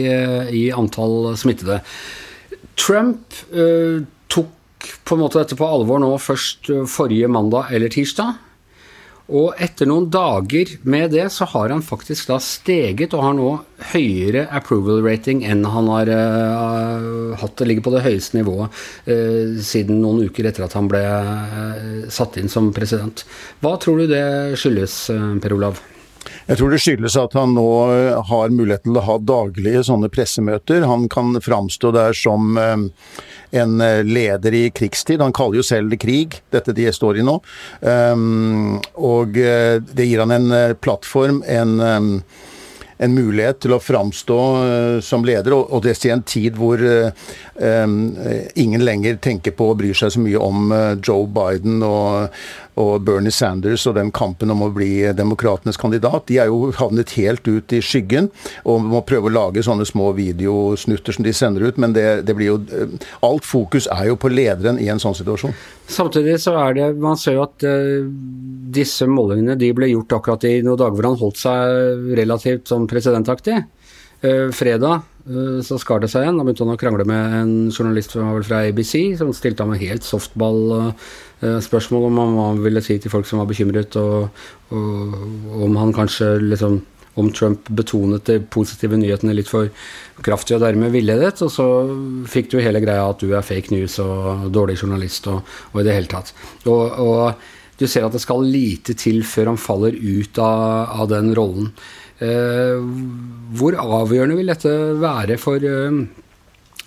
i 0.54 0.66
antall 0.76 1.32
smittede. 1.40 1.80
Trump 2.78 3.34
på 5.06 5.16
en 5.16 5.24
måte 5.26 5.42
dette 5.42 5.58
på 5.60 5.68
alvor 5.68 6.02
nå 6.04 6.12
først 6.22 6.72
forrige 6.92 7.30
mandag 7.32 7.74
eller 7.76 7.94
tirsdag. 7.94 8.36
Og 9.26 9.58
etter 9.58 9.88
noen 9.90 10.06
dager 10.14 10.70
med 10.86 11.16
det, 11.16 11.24
så 11.34 11.48
har 11.50 11.72
han 11.74 11.82
faktisk 11.86 12.28
da 12.30 12.38
steget 12.44 13.16
og 13.18 13.24
har 13.26 13.34
nå 13.34 13.48
høyere 13.94 14.46
approval 14.54 15.02
rating 15.06 15.42
enn 15.50 15.66
han 15.66 15.90
har 15.90 16.12
uh, 16.14 17.34
hatt. 17.42 17.56
Det 17.58 17.66
ligger 17.72 17.88
på 17.88 17.96
det 17.96 18.04
høyeste 18.06 18.38
nivået 18.38 18.70
uh, 19.10 19.58
siden 19.66 20.04
noen 20.04 20.28
uker 20.30 20.46
etter 20.46 20.68
at 20.68 20.78
han 20.78 20.92
ble 20.92 21.02
uh, 21.02 22.06
satt 22.14 22.38
inn 22.38 22.54
som 22.54 22.70
president. 22.76 23.26
Hva 23.66 23.76
tror 23.82 24.04
du 24.04 24.14
det 24.14 24.26
skyldes, 24.62 25.00
Per 25.42 25.58
Olav? 25.58 25.82
Jeg 26.46 26.60
tror 26.60 26.70
det 26.70 26.80
skyldes 26.84 27.16
at 27.18 27.34
han 27.34 27.56
nå 27.58 27.70
eh, 27.90 28.20
har 28.30 28.54
muligheten 28.54 28.92
til 28.92 29.00
å 29.02 29.06
ha 29.08 29.18
daglige 29.18 29.82
sånne 29.88 30.12
pressemøter. 30.14 30.86
Han 30.86 31.08
kan 31.10 31.34
framstå 31.42 31.90
der 31.96 32.14
som 32.18 32.54
eh, 32.62 32.76
en 33.62 33.82
eh, 33.82 34.04
leder 34.06 34.54
i 34.54 34.66
krigstid. 34.70 35.24
Han 35.26 35.34
kaller 35.34 35.64
jo 35.64 35.66
selv 35.66 35.90
det 35.94 36.04
krig, 36.06 36.38
dette 36.54 36.76
de 36.78 36.86
står 36.94 37.22
i 37.22 37.26
nå. 37.26 37.40
Og 38.96 39.38
det 39.38 40.06
gir 40.06 40.22
han 40.22 40.34
en 40.36 40.52
plattform, 40.82 41.42
en 41.48 42.22
en 42.96 43.12
mulighet 43.12 43.58
til 43.60 43.74
å 43.76 43.82
framstå 43.84 44.36
som 45.04 45.26
leder, 45.28 45.52
og, 45.52 45.82
det 45.84 45.98
i 46.08 46.14
en 46.14 46.22
tid 46.24 46.56
hvor 46.56 46.80
ingen 48.56 48.86
lenger 48.88 49.18
tenker 49.20 49.52
på 49.52 49.68
og 49.74 49.82
bryr 49.82 49.98
seg 50.00 50.14
så 50.16 50.24
mye 50.24 50.40
om 50.40 50.72
Joe 51.04 51.28
Biden 51.28 51.84
og, 51.84 52.32
og 52.82 53.06
Bernie 53.08 53.34
Sanders 53.34 53.86
og 53.88 53.96
den 53.98 54.12
kampen 54.16 54.52
om 54.52 54.66
å 54.66 54.72
bli 54.74 55.08
demokratenes 55.16 55.80
kandidat, 55.80 56.28
de 56.28 56.40
er 56.42 56.52
jo 56.52 56.72
havnet 56.76 57.16
helt 57.18 57.48
ut 57.48 57.76
i 57.76 57.82
skyggen 57.84 58.30
og 58.64 58.84
må 58.84 59.02
prøve 59.08 59.30
å 59.30 59.36
lage 59.36 59.64
sånne 59.66 59.88
små 59.88 60.12
videosnutter 60.18 61.16
som 61.16 61.26
de 61.26 61.34
sender 61.36 61.70
ut, 61.70 61.80
men 61.82 61.96
det, 61.96 62.08
det 62.28 62.36
blir 62.38 62.54
jo 62.54 62.60
Alt 63.26 63.46
fokus 63.48 63.88
er 63.92 64.10
jo 64.10 64.18
på 64.20 64.30
lederen 64.32 64.78
i 64.82 64.88
en 64.92 65.00
sånn 65.02 65.16
situasjon. 65.18 65.54
Samtidig 65.92 66.38
så 66.42 66.56
er 66.60 66.76
det 66.78 66.88
Man 67.02 67.18
ser 67.20 67.38
jo 67.38 67.46
at 67.46 67.66
uh, 67.68 68.06
disse 68.76 69.08
målingene 69.10 69.58
de 69.60 69.72
ble 69.76 69.90
gjort 69.92 70.18
akkurat 70.18 70.48
i 70.50 70.60
noen 70.66 70.80
dager 70.80 70.98
hvor 70.98 71.10
han 71.10 71.20
holdt 71.20 71.42
seg 71.42 72.16
relativt 72.18 72.72
sånn 72.72 72.88
presidentaktig. 72.90 73.62
Uh, 74.24 74.52
fredag 74.56 75.04
så 75.26 75.80
skar 75.82 76.04
det 76.04 76.12
seg 76.12 76.22
igjen. 76.22 76.38
Da 76.38 76.44
begynte 76.46 76.66
han 76.68 76.76
å 76.76 76.78
krangle 76.78 77.06
med 77.10 77.38
en 77.40 77.54
journalist 77.72 78.14
fra 78.14 78.60
ABC 78.68 79.18
som 79.18 79.32
stilte 79.34 79.66
ham 79.66 79.74
en 79.74 79.82
helt 79.82 80.06
softball 80.06 80.92
Eh, 81.44 81.78
om 81.92 82.18
hva 82.18 82.50
han 82.50 82.62
ville 82.64 82.82
si 82.84 82.98
til 83.00 83.12
folk 83.12 83.28
som 83.28 83.42
var 83.42 83.50
bekymret, 83.50 83.96
og, 84.00 84.30
og 84.72 85.64
om 85.68 85.80
han 85.82 85.96
kanskje 85.96 86.38
liksom 86.44 86.82
om 87.16 87.30
Trump 87.32 87.70
betonet 87.72 88.26
de 88.28 88.42
positive 88.52 88.98
nyhetene 89.00 89.36
litt 89.36 89.48
for 89.48 89.70
kraftig 90.24 90.58
og 90.58 90.66
dermed 90.66 90.92
villedet. 90.92 91.40
Og 91.46 91.52
så 91.52 91.68
fikk 92.28 92.52
du 92.52 92.58
hele 92.60 92.82
greia 92.84 93.06
at 93.08 93.22
du 93.24 93.32
er 93.32 93.46
fake 93.46 93.72
news 93.72 93.96
og 94.04 94.50
dårlig 94.52 94.82
journalist 94.82 95.30
og, 95.32 95.46
og 95.72 95.80
i 95.80 95.86
det 95.88 95.96
hele 95.96 96.12
tatt. 96.12 96.34
Og, 96.68 96.84
og, 97.00 97.46
du 97.76 97.90
ser 97.92 98.06
at 98.08 98.14
det 98.16 98.22
skal 98.24 98.40
lite 98.40 98.94
til 98.96 99.18
før 99.28 99.50
han 99.52 99.58
faller 99.60 99.96
ut 100.00 100.38
av, 100.40 100.94
av 101.04 101.10
den 101.12 101.34
rollen. 101.36 101.74
Eh, 102.24 102.80
hvor 103.60 103.76
avgjørende 103.76 104.38
vil 104.40 104.54
dette 104.54 104.72
være 105.02 105.36
for, 105.42 105.60
eh, 105.60 106.00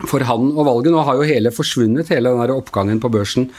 for 0.08 0.24
han 0.24 0.50
og 0.54 0.64
valget? 0.70 0.92
Nå 0.94 1.04
har 1.04 1.18
jo 1.18 1.28
hele 1.28 1.52
forsvunnet, 1.52 2.08
hele 2.08 2.32
den 2.32 2.40
der 2.40 2.56
oppgangen 2.56 3.00
på 3.00 3.12
børsen 3.12 3.50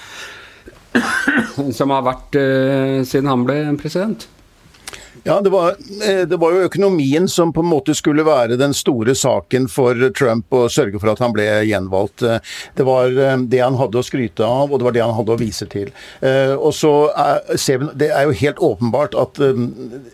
som 1.78 1.92
har 1.94 2.06
vært 2.06 2.38
uh, 2.40 3.00
siden 3.06 3.30
han 3.30 3.46
ble 3.46 3.62
president? 3.82 4.26
Ja, 5.24 5.42
det 5.42 5.50
var, 5.50 5.70
eh, 6.08 6.28
det 6.28 6.38
var, 6.38 6.52
jo 6.52 6.66
økonomien 6.66 7.28
som 7.28 7.54
på 7.54 7.60
en 7.60 7.70
måte 7.70 7.96
skulle 7.96 8.24
være 8.24 8.56
den 8.60 8.74
store 8.74 9.16
saken 9.16 9.68
for 9.72 9.98
Trump 10.16 10.54
å 10.56 10.68
sørge 10.72 11.00
for 11.02 11.12
at 11.12 11.20
han 11.20 11.34
ble 11.36 11.46
gjenvalgt. 11.68 12.24
Eh, 12.24 12.40
det 12.78 12.86
var 12.88 13.12
eh, 13.12 13.36
det 13.52 13.60
han 13.60 13.78
hadde 13.80 14.00
å 14.00 14.06
skryte 14.06 14.46
av, 14.46 14.72
og 14.72 14.80
det 14.80 14.88
var 14.88 14.96
det 14.96 15.04
han 15.04 15.16
hadde 15.18 15.36
å 15.36 15.40
vise 15.40 15.68
til. 15.70 15.92
Og 16.60 16.72
så 16.76 16.92
er, 17.18 17.58
ser 17.60 17.82
vi, 17.82 17.88
Det 18.00 18.10
er 18.14 18.28
jo 18.28 18.36
helt 18.40 18.60
åpenbart 18.64 19.16
at 19.18 19.40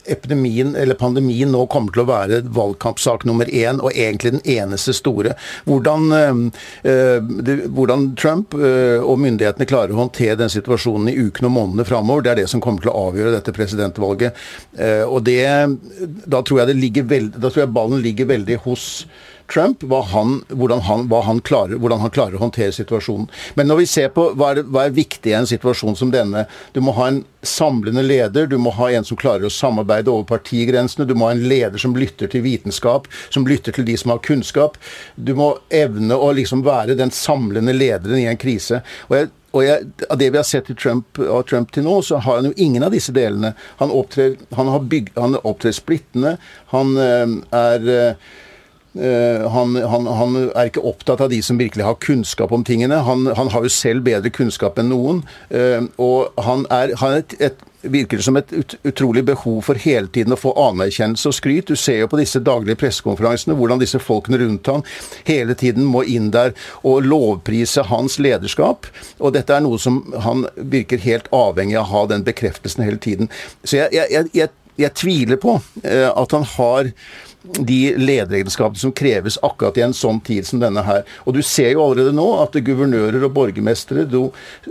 epidemien, 0.09 0.73
eller 0.79 0.97
pandemien 0.97 1.51
nå 1.51 1.65
kommer 1.71 1.93
til 1.93 2.03
å 2.03 2.07
være 2.09 2.41
valgkampsak 2.55 3.25
nummer 3.27 3.49
én, 3.49 3.81
og 3.81 3.93
egentlig 3.93 4.35
den 4.37 4.45
eneste 4.55 4.93
store. 4.95 5.35
Hvordan, 5.65 6.51
hvordan 7.75 8.07
Trump 8.19 8.55
og 8.55 9.19
myndighetene 9.21 9.67
klarer 9.69 9.95
å 9.95 10.01
håndtere 10.03 10.37
den 10.39 10.53
situasjonen 10.53 11.11
i 11.11 11.17
ukene 11.17 11.49
og 11.49 11.55
månedene 11.57 11.87
framover, 11.87 12.25
det 12.25 12.33
er 12.33 12.41
det 12.43 12.49
som 12.51 12.63
kommer 12.63 12.85
til 12.85 12.93
å 12.93 13.07
avgjøre 13.09 13.35
dette 13.35 13.55
presidentvalget. 13.55 14.45
Eh, 14.95 15.05
og 15.05 15.23
det, 15.27 15.45
da 16.25 16.41
tror 16.41 16.63
jeg, 16.63 16.81
ligger 16.81 17.07
veld, 17.11 17.39
da 17.39 17.51
tror 17.51 17.65
jeg 17.65 17.75
ballen 17.75 18.03
ligger 18.05 18.33
veldig 18.33 18.61
hos 18.65 18.89
Trump, 19.51 19.83
hva 19.85 19.99
han, 20.09 20.39
hvordan, 20.49 20.81
han, 20.87 21.05
hva 21.11 21.21
han 21.25 21.39
klarer, 21.45 21.77
hvordan, 21.77 22.01
han, 22.01 22.13
klarer, 22.13 22.37
å 22.37 22.45
håndtere 22.47 22.73
situasjonen. 22.73 23.27
Men 23.57 23.69
når 23.69 23.83
vi 23.83 23.87
ser 23.89 24.09
på 24.15 24.31
hva 24.33 24.55
er, 24.55 24.63
hva 24.65 24.87
er, 24.87 24.95
viktig 24.95 25.31
i 25.31 25.35
en 25.37 25.49
situasjon 25.49 25.97
som 25.99 26.11
denne 26.13 26.45
Du 26.73 26.79
må 26.81 26.95
ha 26.97 27.09
en 27.11 27.21
samlende 27.45 28.01
leder, 28.05 28.47
du 28.49 28.57
må 28.61 28.73
ha 28.79 28.89
en 28.95 29.05
som 29.05 29.19
klarer 29.19 29.45
å 29.45 29.53
samarbeide 29.53 30.09
over 30.09 30.25
partigrensene, 30.33 31.05
du 31.05 31.13
må 31.13 31.29
ha 31.29 31.35
en 31.35 31.45
leder 31.45 31.81
som 31.81 31.93
lytter 31.97 32.31
til 32.31 32.45
vitenskap, 32.45 33.09
som 33.29 33.45
lytter 33.45 33.75
til 33.75 33.85
de 33.85 33.97
som 34.01 34.15
har 34.15 34.23
kunnskap. 34.25 34.79
Du 35.15 35.35
må 35.37 35.53
evne 35.69 36.17
å 36.17 36.31
liksom 36.33 36.65
være 36.65 36.97
den 36.97 37.13
samlende 37.13 37.75
lederen 37.75 38.23
i 38.23 38.29
en 38.31 38.41
krise. 38.41 38.81
Og 39.11 39.19
jeg 39.19 39.33
og 39.55 39.63
jeg, 39.63 39.91
av 40.11 40.19
det 40.19 40.31
vi 40.33 40.39
har 40.39 40.47
sett 40.47 40.71
Trump, 40.75 41.19
av 41.19 41.45
Trump 41.47 41.71
til 41.71 41.85
nå, 41.87 41.99
så 42.03 42.19
har 42.23 42.41
han 42.41 42.49
jo 42.49 42.55
ingen 42.59 42.83
av 42.83 42.95
disse 42.95 43.13
delene. 43.15 43.53
Han 43.79 43.93
opptrer, 43.93 44.35
han 44.57 44.73
bygd, 44.91 45.15
han 45.15 45.37
opptrer 45.41 45.75
splittende. 45.75 46.35
Han 46.73 46.97
øh, 46.99 47.37
er 47.55 47.87
øh, 47.91 49.45
han, 49.51 49.75
han, 49.75 50.09
han, 50.19 50.35
er 50.55 50.69
ikke 50.69 50.83
opptatt 50.87 51.23
av 51.23 51.31
de 51.31 51.41
som 51.43 51.59
virkelig 51.59 51.83
har 51.83 51.97
kunnskap 52.03 52.51
om 52.55 52.63
tingene. 52.67 53.01
Han, 53.03 53.27
har 53.27 53.63
jo 53.63 53.71
selv 53.71 54.05
bedre 54.07 54.31
kunnskap 54.31 54.79
enn 54.79 54.87
noen. 54.87 55.19
Og 55.99 56.45
han 56.47 56.63
er, 56.71 56.93
han 57.01 57.17
er 57.17 57.25
et, 57.25 57.35
et 57.49 57.65
virker 57.91 58.17
det 58.17 58.25
som 58.25 58.37
et 58.39 58.51
ut, 58.53 58.75
utrolig 58.83 59.23
behov 59.25 59.61
for 59.67 59.79
hele 59.81 60.07
tiden 60.07 60.35
å 60.35 60.39
få 60.39 60.53
anerkjennelse 60.59 61.29
og 61.31 61.37
skryt. 61.37 61.69
Du 61.69 61.79
ser 61.79 62.01
jo 62.01 62.09
på 62.11 62.19
disse 62.19 62.41
daglige 62.43 62.79
pressekonferansene 62.81 63.57
hvordan 63.57 63.81
disse 63.81 64.01
folkene 64.01 64.39
rundt 64.41 64.69
han 64.71 64.85
hele 65.27 65.55
tiden 65.57 65.87
må 65.89 66.03
inn 66.09 66.31
der 66.35 66.55
og 66.83 67.05
lovprise 67.05 67.85
hans 67.89 68.19
lederskap. 68.21 68.89
Og 69.19 69.35
dette 69.35 69.55
er 69.55 69.65
noe 69.65 69.79
som 69.81 70.01
han 70.25 70.45
virker 70.55 71.01
helt 71.05 71.29
avhengig 71.35 71.79
av 71.79 71.87
å 71.87 71.93
ha 71.93 72.05
den 72.13 72.25
bekreftelsen 72.27 72.85
hele 72.85 73.01
tiden. 73.01 73.31
Så 73.63 73.79
jeg, 73.81 73.93
jeg, 73.95 74.29
jeg, 74.35 74.51
jeg 74.81 74.97
tviler 74.97 75.39
på 75.41 75.59
eh, 75.83 76.09
at 76.09 76.35
han 76.35 76.47
har 76.55 76.91
de 77.53 77.79
lederegenskapene 77.97 78.79
som 78.79 78.93
kreves 78.95 79.37
akkurat 79.45 79.77
i 79.77 79.83
en 79.85 79.95
sånn 79.95 80.19
tid 80.25 80.47
som 80.47 80.61
denne 80.61 80.83
her. 80.85 81.03
Og 81.25 81.37
du 81.37 81.41
ser 81.45 81.73
jo 81.73 81.83
allerede 81.83 82.15
nå 82.15 82.27
at 82.41 82.57
guvernører 82.65 83.23
og 83.25 83.35
borgermestere 83.35 84.05
do, 84.09 84.27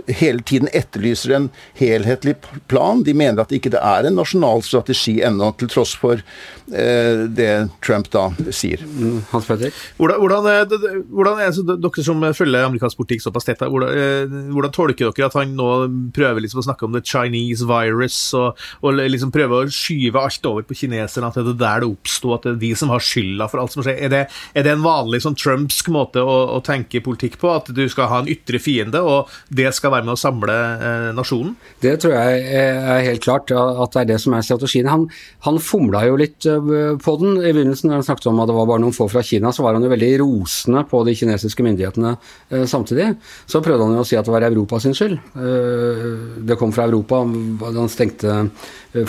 hele 0.07 0.43
tiden 0.45 0.69
etterlyser 0.75 1.35
en 1.37 1.49
helhetlig 1.79 2.35
plan. 2.71 3.03
De 3.05 3.15
mener 3.15 3.43
at 3.43 3.53
ikke 3.55 3.73
det 3.73 3.81
er 3.81 4.09
en 4.09 4.17
nasjonal 4.19 4.63
strategi 4.65 5.17
ennå, 5.25 5.51
til 5.59 5.71
tross 5.71 5.95
for 5.99 6.19
eh, 6.19 7.25
det 7.31 7.51
Trump 7.85 8.09
da 8.13 8.27
sier. 8.55 8.83
Mm, 8.85 9.21
Hans 9.31 9.49
Petter? 9.49 9.73
Hvordan, 9.99 10.21
hvordan, 10.23 10.49
er, 10.51 10.99
hvordan 11.09 11.41
er 11.45 11.55
det, 11.55 11.77
Dere 11.85 12.05
som 12.05 12.23
følger 12.35 12.67
amerikansk 12.67 12.99
politikk 12.99 13.23
såpass 13.23 13.47
tett, 13.47 13.63
hvordan, 13.63 13.93
eh, 13.95 14.37
hvordan, 14.51 14.73
tolker 14.75 15.11
dere 15.11 15.29
at 15.29 15.37
han 15.37 15.53
nå 15.55 15.69
prøver 16.15 16.43
liksom 16.43 16.61
å 16.61 16.67
snakke 16.67 16.87
om 16.87 16.95
the 16.95 17.03
Chinese 17.05 17.67
virus, 17.69 18.17
og, 18.37 18.59
og 18.81 18.99
liksom 18.99 19.31
prøver 19.33 19.65
å 19.65 19.73
skyve 19.73 20.21
alt 20.21 20.49
over 20.49 20.65
på 20.67 20.77
kineserne, 20.81 21.29
at 21.29 21.39
det 21.39 21.55
er 21.55 21.61
der 21.61 21.83
det 21.85 21.91
oppsto, 21.91 22.33
at 22.35 22.47
det 22.47 22.55
er 22.55 22.61
de 22.65 22.73
som 22.77 22.91
har 22.93 23.03
skylda 23.03 23.47
for 23.51 23.61
alt 23.61 23.75
som 23.75 23.85
skjer? 23.85 23.99
Er 24.07 24.11
det, 24.11 24.23
er 24.57 24.65
det 24.65 24.73
en 24.75 24.85
vanlig 24.85 25.21
sånn 25.25 25.37
trumpsk 25.39 25.91
måte 25.93 26.23
å, 26.23 26.35
å, 26.57 26.61
tenke 26.65 27.03
politikk 27.05 27.37
på, 27.41 27.51
at 27.53 27.69
du 27.75 27.83
skal 27.91 28.09
ha 28.11 28.21
en 28.23 28.31
ytre 28.31 28.59
fiende, 28.61 29.01
og 29.01 29.31
det 29.53 29.71
skal 29.77 29.93
være 29.93 30.07
med 30.07 30.15
å 30.15 30.19
samle 30.19 30.55
eh, 30.55 31.09
nasjonen? 31.15 31.55
Det 31.83 31.95
tror 32.01 32.15
jeg 32.17 32.43
er 32.65 33.05
helt 33.09 33.23
klart, 33.25 33.53
at 33.53 33.95
det 33.95 34.03
er 34.03 34.11
det 34.13 34.19
som 34.23 34.35
er 34.35 34.45
strategien. 34.45 34.89
Han, 34.89 35.07
han 35.45 35.61
fomla 35.61 36.05
jo 36.07 36.17
litt 36.19 36.47
eh, 36.49 36.95
på 37.01 37.17
den 37.21 37.39
i 37.41 37.51
begynnelsen, 37.51 37.91
når 37.91 38.01
han 38.01 38.07
snakket 38.09 38.29
om 38.31 38.41
at 38.43 38.51
det 38.51 38.57
var 38.57 38.69
bare 38.69 38.83
noen 38.83 38.95
få 38.95 39.09
fra 39.11 39.23
Kina, 39.25 39.53
så 39.55 39.65
var 39.65 39.77
han 39.77 39.85
jo 39.85 39.91
veldig 39.93 40.11
rosende 40.23 40.85
på 40.89 41.03
de 41.07 41.15
kinesiske 41.17 41.65
myndighetene 41.65 42.15
eh, 42.15 42.65
samtidig. 42.69 43.11
Så 43.49 43.63
prøvde 43.65 43.87
han 43.87 43.97
jo 43.99 44.05
å 44.05 44.07
si 44.07 44.19
at 44.19 44.27
det 44.27 44.35
var 44.35 44.47
Europa 44.47 44.81
sin 44.83 44.95
skyld. 44.97 45.19
Eh, 45.35 46.09
det 46.49 46.59
kom 46.59 46.73
fra 46.75 46.87
Europa, 46.89 47.21
han 47.65 47.91
stengte 47.91 48.45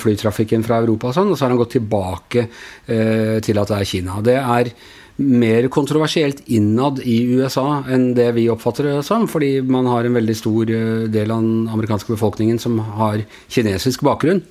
flytrafikken 0.01 0.64
fra 0.66 0.81
Europa 0.83 1.11
og 1.11 1.16
sånn, 1.16 1.33
og 1.33 1.38
så 1.38 1.46
har 1.46 1.55
han 1.55 1.61
gått 1.61 1.77
tilbake 1.77 2.46
eh, 2.46 3.37
til 3.44 3.61
at 3.62 3.72
det 3.72 3.79
er 3.79 3.90
Kina. 3.90 4.20
Det 4.25 4.38
er 4.40 4.72
mer 5.16 5.68
kontroversielt 5.72 6.42
innad 6.53 6.99
i 7.01 7.16
USA 7.38 7.81
enn 7.88 8.11
det 8.18 8.29
vi 8.37 8.51
oppfatter 8.53 8.90
det 8.90 9.05
som, 9.07 9.25
fordi 9.31 9.62
man 9.64 9.88
har 9.88 10.05
en 10.05 10.18
veldig 10.18 10.37
stor 10.37 10.68
del 10.68 11.33
av 11.33 11.40
den 11.40 11.70
amerikanske 11.72 12.12
befolkningen 12.12 12.61
som 12.61 12.77
har 12.99 13.22
kinesisk 13.49 14.05
bakgrunn. 14.05 14.42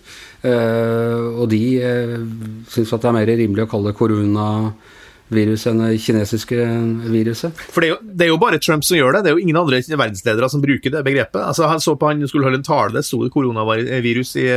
Og 0.45 1.45
de 1.51 1.61
syns 2.69 2.95
at 2.97 3.05
det 3.05 3.11
er 3.11 3.17
mer 3.19 3.29
rimelig 3.29 3.67
å 3.67 3.69
kalle 3.69 3.93
det 3.93 3.99
korona 3.99 4.47
viruset 5.35 5.71
enn 5.71 5.83
det 5.83 5.99
kinesiske 6.03 6.65
viruset. 7.11 7.63
For 7.73 7.83
det 7.83 7.87
er, 7.87 7.93
jo, 7.93 7.99
det 8.03 8.25
er, 8.25 8.31
jo, 8.31 8.39
bare 8.41 8.59
Trump 8.61 8.85
som 8.87 8.97
gjør 8.97 9.17
det. 9.17 9.23
Det 9.25 9.31
er 9.31 9.37
jo 9.37 9.43
ingen 9.43 9.59
andre 9.59 9.81
verdensledere 9.85 10.49
som 10.51 10.63
bruker 10.63 10.93
det 10.93 11.03
begrepet. 11.05 11.41
Altså, 11.41 11.67
Han 11.71 11.83
så 11.83 11.95
på 11.99 12.09
han 12.09 12.23
skulle 12.27 12.47
holde 12.47 12.61
en 12.61 12.67
tale, 12.67 12.93
det 12.95 13.05
sto 13.05 13.21
koronavirus 13.31 14.35
i, 14.41 14.47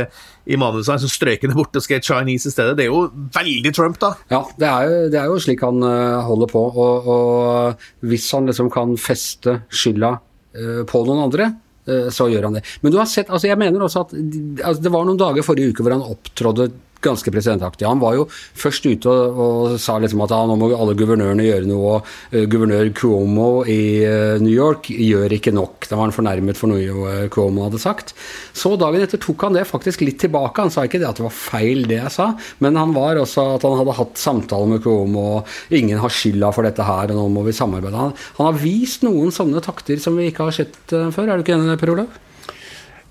i 0.49 0.59
manuset, 0.59 0.93
han 0.93 1.03
så 1.03 1.11
strøyk 1.11 1.45
det 1.45 1.55
bort 1.57 1.75
og 1.75 1.85
skrev 1.85 2.03
Chinese 2.05 2.49
i 2.49 2.55
stedet. 2.55 2.77
Det 2.79 2.87
er 2.87 2.91
jo 2.91 3.05
veldig 3.35 3.73
Trump, 3.75 3.99
da. 4.01 4.13
Ja, 4.31 4.43
det 4.59 4.69
er 4.69 4.89
jo, 4.89 4.99
det 5.13 5.21
er 5.21 5.31
jo 5.31 5.39
slik 5.43 5.63
han 5.65 5.83
uh, 5.85 6.19
holder 6.27 6.51
på. 6.51 6.65
Og, 6.69 7.09
og, 7.13 7.87
hvis 8.09 8.27
han 8.35 8.49
liksom 8.49 8.71
kan 8.73 8.95
feste 8.99 9.61
skylda 9.69 10.15
uh, 10.19 10.83
på 10.89 11.03
noen 11.07 11.25
andre, 11.27 11.51
uh, 11.89 12.09
så 12.13 12.29
gjør 12.31 12.49
han 12.49 12.59
det. 12.59 12.65
Men 12.83 12.93
du 12.93 12.99
har 13.01 13.09
sett, 13.09 13.31
altså 13.31 13.51
jeg 13.51 13.59
mener 13.59 13.85
også 13.85 14.05
at 14.07 14.13
altså, 14.17 14.83
det 14.83 14.93
var 14.93 15.07
noen 15.07 15.19
dager 15.19 15.45
forrige 15.45 15.73
uke 15.73 15.85
hvor 15.85 15.97
han 15.97 16.05
opptrådte 16.05 16.71
ganske 17.05 17.31
presidentaktig. 17.31 17.87
Han 17.87 18.01
var 18.01 18.17
jo 18.17 18.25
først 18.31 18.85
ute 18.89 19.09
og, 19.11 19.39
og 19.39 19.77
sa 19.81 19.97
liksom 20.01 20.23
at 20.25 20.33
ja, 20.35 20.41
nå 20.47 20.57
må 20.59 20.69
alle 20.75 20.95
guvernørene 20.99 21.45
gjøre 21.47 21.69
noe. 21.69 21.95
og 21.99 22.35
uh, 22.35 22.45
Guvernør 22.51 22.91
Cuomo 22.97 23.49
i 23.69 23.79
uh, 24.03 24.37
New 24.43 24.53
York 24.53 24.91
gjør 24.91 25.35
ikke 25.39 25.55
nok. 25.55 25.87
Da 25.89 25.97
var 25.97 26.09
han 26.09 26.15
fornærmet 26.15 26.59
for 26.59 26.71
noe 26.71 26.83
uh, 26.83 27.25
Cuomo 27.31 27.67
hadde 27.67 27.81
sagt. 27.81 28.13
Så 28.57 28.75
dagen 28.79 29.03
etter 29.05 29.21
tok 29.21 29.47
han 29.47 29.57
det 29.57 29.67
faktisk 29.69 30.03
litt 30.05 30.19
tilbake. 30.21 30.59
Han 30.59 30.73
sa 30.73 30.85
ikke 30.87 31.01
det 31.01 31.09
at 31.09 31.19
det 31.19 31.27
var 31.27 31.35
feil 31.35 31.85
det 31.89 32.01
jeg 32.01 32.15
sa, 32.15 32.31
men 32.63 32.79
han 32.79 32.95
var 32.95 33.19
også 33.21 33.49
at 33.55 33.67
han 33.67 33.79
hadde 33.79 33.97
hatt 33.99 34.19
samtaler 34.19 34.75
med 34.75 34.83
Cuomo, 34.83 35.27
og 35.39 35.75
ingen 35.75 36.01
har 36.01 36.13
skylda 36.13 36.51
for 36.55 36.67
dette 36.67 36.85
her, 36.85 37.13
og 37.13 37.19
nå 37.19 37.27
må 37.33 37.45
vi 37.47 37.55
samarbeide. 37.55 37.95
Han, 37.99 38.15
han 38.39 38.51
har 38.51 38.61
vist 38.61 39.05
noen 39.07 39.33
sånne 39.35 39.63
takter 39.63 40.01
som 40.01 40.17
vi 40.19 40.29
ikke 40.29 40.49
har 40.49 40.55
sett 40.55 40.81
før. 40.89 41.29
Er 41.29 41.39
du 41.39 41.45
ikke 41.45 41.55
enig, 41.57 41.79
Per 41.79 41.95
Olav? 41.95 42.17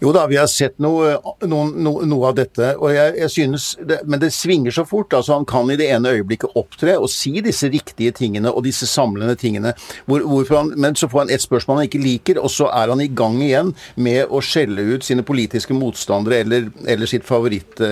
Jo 0.00 0.12
da, 0.14 0.26
vi 0.30 0.36
har 0.38 0.46
sett 0.46 0.76
noe, 0.78 1.16
noe, 1.50 2.04
noe, 2.06 2.28
av 2.28 2.36
dette, 2.38 2.68
og 2.78 2.92
jeg, 2.94 3.14
jeg 3.18 3.32
synes 3.34 3.64
det, 3.82 3.96
men 4.06 4.20
det 4.22 4.30
svinger 4.34 4.74
så 4.74 4.84
fort. 4.86 5.14
altså 5.16 5.34
Han 5.34 5.46
kan 5.48 5.70
i 5.74 5.76
det 5.78 5.88
ene 5.90 6.12
øyeblikket 6.14 6.54
opptre 6.58 6.94
og 6.98 7.10
si 7.10 7.32
disse 7.42 7.66
riktige 7.72 8.14
tingene 8.14 8.52
og 8.52 8.62
disse 8.66 8.86
samlende 8.86 9.34
tingene, 9.38 9.72
hvor, 10.06 10.22
han, 10.54 10.70
men 10.78 10.94
så 10.94 11.08
får 11.10 11.24
han 11.24 11.32
et 11.34 11.42
spørsmål 11.42 11.80
han 11.80 11.88
ikke 11.88 12.02
liker, 12.02 12.38
og 12.38 12.50
så 12.54 12.68
er 12.70 12.92
han 12.92 13.02
i 13.02 13.10
gang 13.10 13.40
igjen 13.42 13.72
med 13.98 14.30
å 14.30 14.42
skjelle 14.44 14.84
ut 14.94 15.06
sine 15.06 15.26
politiske 15.26 15.74
motstandere 15.74 16.44
eller, 16.44 16.70
eller 16.86 17.10
sitt 17.10 17.26
favorittoffer, 17.26 17.82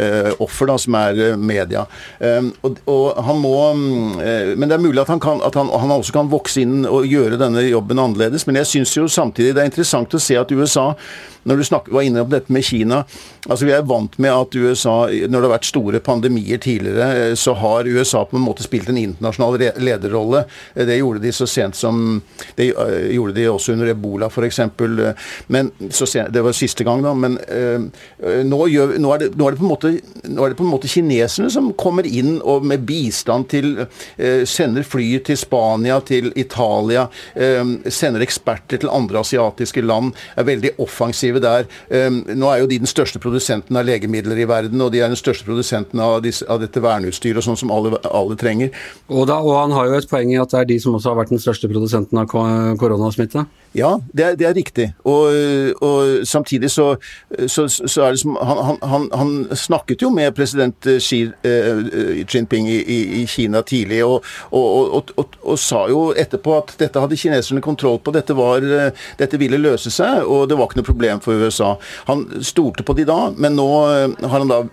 eh, 0.00 0.72
eh, 0.72 0.82
som 0.86 0.98
er 1.02 1.22
eh, 1.26 1.36
media. 1.36 1.84
Um, 2.16 2.50
og, 2.64 2.80
og, 2.88 3.04
han 3.26 3.38
må 3.42 3.54
eh, 4.24 4.54
Men 4.56 4.70
det 4.70 4.76
er 4.76 4.82
mulig 4.82 5.00
at, 5.02 5.12
han, 5.12 5.20
kan, 5.20 5.44
at 5.44 5.56
han, 5.58 5.68
han, 5.68 5.92
også 5.92 6.16
kan 6.16 6.32
vokse 6.32 6.64
inn 6.64 6.88
og 6.88 7.04
gjøre 7.08 7.38
denne 7.40 7.64
jobben 7.68 8.00
annerledes, 8.00 8.48
men 8.48 8.62
jeg 8.62 8.72
syns 8.72 8.96
jo 8.96 9.04
samtidig 9.10 9.52
det 9.56 9.64
er 9.66 9.70
interessant 9.70 10.16
å 10.16 10.22
se 10.22 10.38
at 10.40 10.52
USA 10.56 10.94
når 11.46 11.60
du 11.60 11.64
snakker, 11.68 11.94
var 11.94 12.06
inne 12.06 12.24
på 12.26 12.34
dette 12.34 12.52
med 12.52 12.64
Kina 12.66 13.04
altså 13.46 13.66
Vi 13.66 13.74
er 13.74 13.86
vant 13.86 14.16
med 14.22 14.32
at 14.32 14.56
USA, 14.56 14.96
når 15.06 15.36
det 15.36 15.46
har 15.46 15.54
vært 15.54 15.68
store 15.68 16.00
pandemier 16.04 16.60
tidligere, 16.62 17.36
så 17.38 17.54
har 17.58 17.88
USA 17.88 18.24
på 18.26 18.38
en 18.38 18.44
måte 18.44 18.64
spilt 18.66 18.90
en 18.90 18.98
internasjonal 19.00 19.58
lederrolle. 19.82 20.44
Det 20.74 20.98
gjorde 20.98 21.22
de 21.22 21.32
så 21.34 21.46
sent 21.50 21.76
som 21.78 22.20
Det 22.56 22.70
eh, 22.72 23.12
gjorde 23.14 23.36
de 23.36 23.46
også 23.50 23.74
under 23.74 23.90
ebola, 23.92 24.28
f.eks. 24.30 24.60
Men 25.52 25.70
Det 25.78 26.42
var 26.42 26.56
siste 26.56 26.84
gang, 26.84 27.02
da. 27.04 27.14
Men 27.14 27.38
uh, 27.38 28.42
nå, 28.44 28.60
gjør, 28.72 28.96
nå, 28.98 29.12
er 29.14 29.24
det, 29.24 29.30
nå, 29.38 29.48
er 29.48 29.60
måte, 29.62 29.92
nå 30.24 30.44
er 30.44 30.52
det 30.52 30.58
på 30.58 30.66
en 30.66 30.72
måte 30.72 30.90
kineserne 30.90 31.50
som 31.52 31.72
kommer 31.78 32.06
inn 32.06 32.40
og 32.42 32.64
med 32.66 32.86
bistand 32.88 33.48
til 33.52 33.72
uh, 33.84 34.42
Sender 34.46 34.86
fly 34.86 35.20
til 35.26 35.38
Spania, 35.38 36.00
til 36.06 36.32
Italia. 36.36 37.06
Uh, 37.36 37.76
sender 37.92 38.24
eksperter 38.24 38.82
til 38.82 38.92
andre 38.92 39.22
asiatiske 39.22 39.84
land. 39.84 40.12
Er 40.36 40.48
veldig 40.48 40.76
offensive 40.82 41.15
drive 41.20 41.40
der. 41.42 41.66
Ehm, 41.90 42.22
nå 42.34 42.50
er 42.50 42.62
jo 42.62 42.70
de 42.70 42.78
den 42.78 42.90
største 42.90 43.20
produsenten 43.22 43.76
av 43.76 43.86
legemidler 43.86 44.38
i 44.38 44.48
verden, 44.48 44.80
og 44.80 44.92
de 44.92 45.00
er 45.00 45.12
den 45.12 45.18
største 45.18 45.44
produsenten 45.44 46.00
av, 46.00 46.20
disse, 46.24 46.46
av 46.48 46.60
dette 46.62 46.82
verneutstyret 46.82 47.44
sånn 47.44 47.58
som 47.58 47.72
alle, 47.74 47.96
alle 48.10 48.36
trenger. 48.38 48.72
Og, 49.08 49.26
da, 49.28 49.40
og, 49.40 49.54
han 49.56 49.74
har 49.76 49.90
jo 49.90 49.98
et 49.98 50.10
poeng 50.10 50.32
i 50.32 50.40
at 50.40 50.52
det 50.52 50.60
er 50.60 50.70
de 50.72 50.80
som 50.82 50.96
også 50.96 51.12
har 51.12 51.20
vært 51.20 51.34
den 51.34 51.42
største 51.42 51.70
produsenten 51.70 52.20
av 52.20 52.30
koronasmitte? 52.30 53.46
Ja, 53.76 53.98
det 54.16 54.24
er, 54.24 54.36
det 54.40 54.46
er 54.48 54.54
riktig. 54.56 54.86
Og, 55.04 55.74
og, 55.84 56.26
samtidig 56.26 56.70
så, 56.72 56.94
så, 57.46 57.66
så, 57.68 58.06
er 58.06 58.14
det 58.14 58.20
som 58.22 58.36
han, 58.40 58.78
han, 58.82 59.08
han, 59.12 59.32
snakket 59.56 60.02
jo 60.02 60.10
med 60.14 60.32
president 60.36 60.86
Xi 61.02 61.26
uh, 61.28 62.24
Jinping 62.24 62.68
i, 62.70 62.78
i, 63.20 63.26
Kina 63.28 63.60
tidlig, 63.66 64.02
og, 64.04 64.24
og, 64.50 65.58
sa 65.60 65.86
jo 65.90 66.12
etterpå 66.16 66.56
at 66.56 66.74
dette 66.80 67.00
hadde 67.00 67.18
kineserne 67.18 67.60
kontroll 67.64 67.98
på, 68.00 68.14
dette, 68.14 68.36
var, 68.36 68.64
dette 69.18 69.40
ville 69.40 69.60
løse 69.60 69.90
seg, 69.92 70.24
og 70.24 70.48
det 70.48 70.56
var 70.58 70.70
ikke 70.70 70.80
noe 70.80 70.88
problem 70.88 71.05
for 71.24 71.46
USA. 71.46 71.74
Han 72.10 72.26
stolte 72.44 72.86
på 72.86 72.96
de 72.98 73.06
da, 73.08 73.20
men 73.36 73.56
nå 73.58 73.70
har 73.76 74.38
han 74.38 74.52
da 74.52 74.64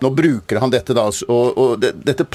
nå 0.00 0.10
bruker 0.10 0.56
han 0.56 0.70
dette, 0.70 0.94
da. 0.96 1.06
Og, 1.28 1.58
og 1.58 1.80
det, 1.80 1.92
dette, 2.04 2.26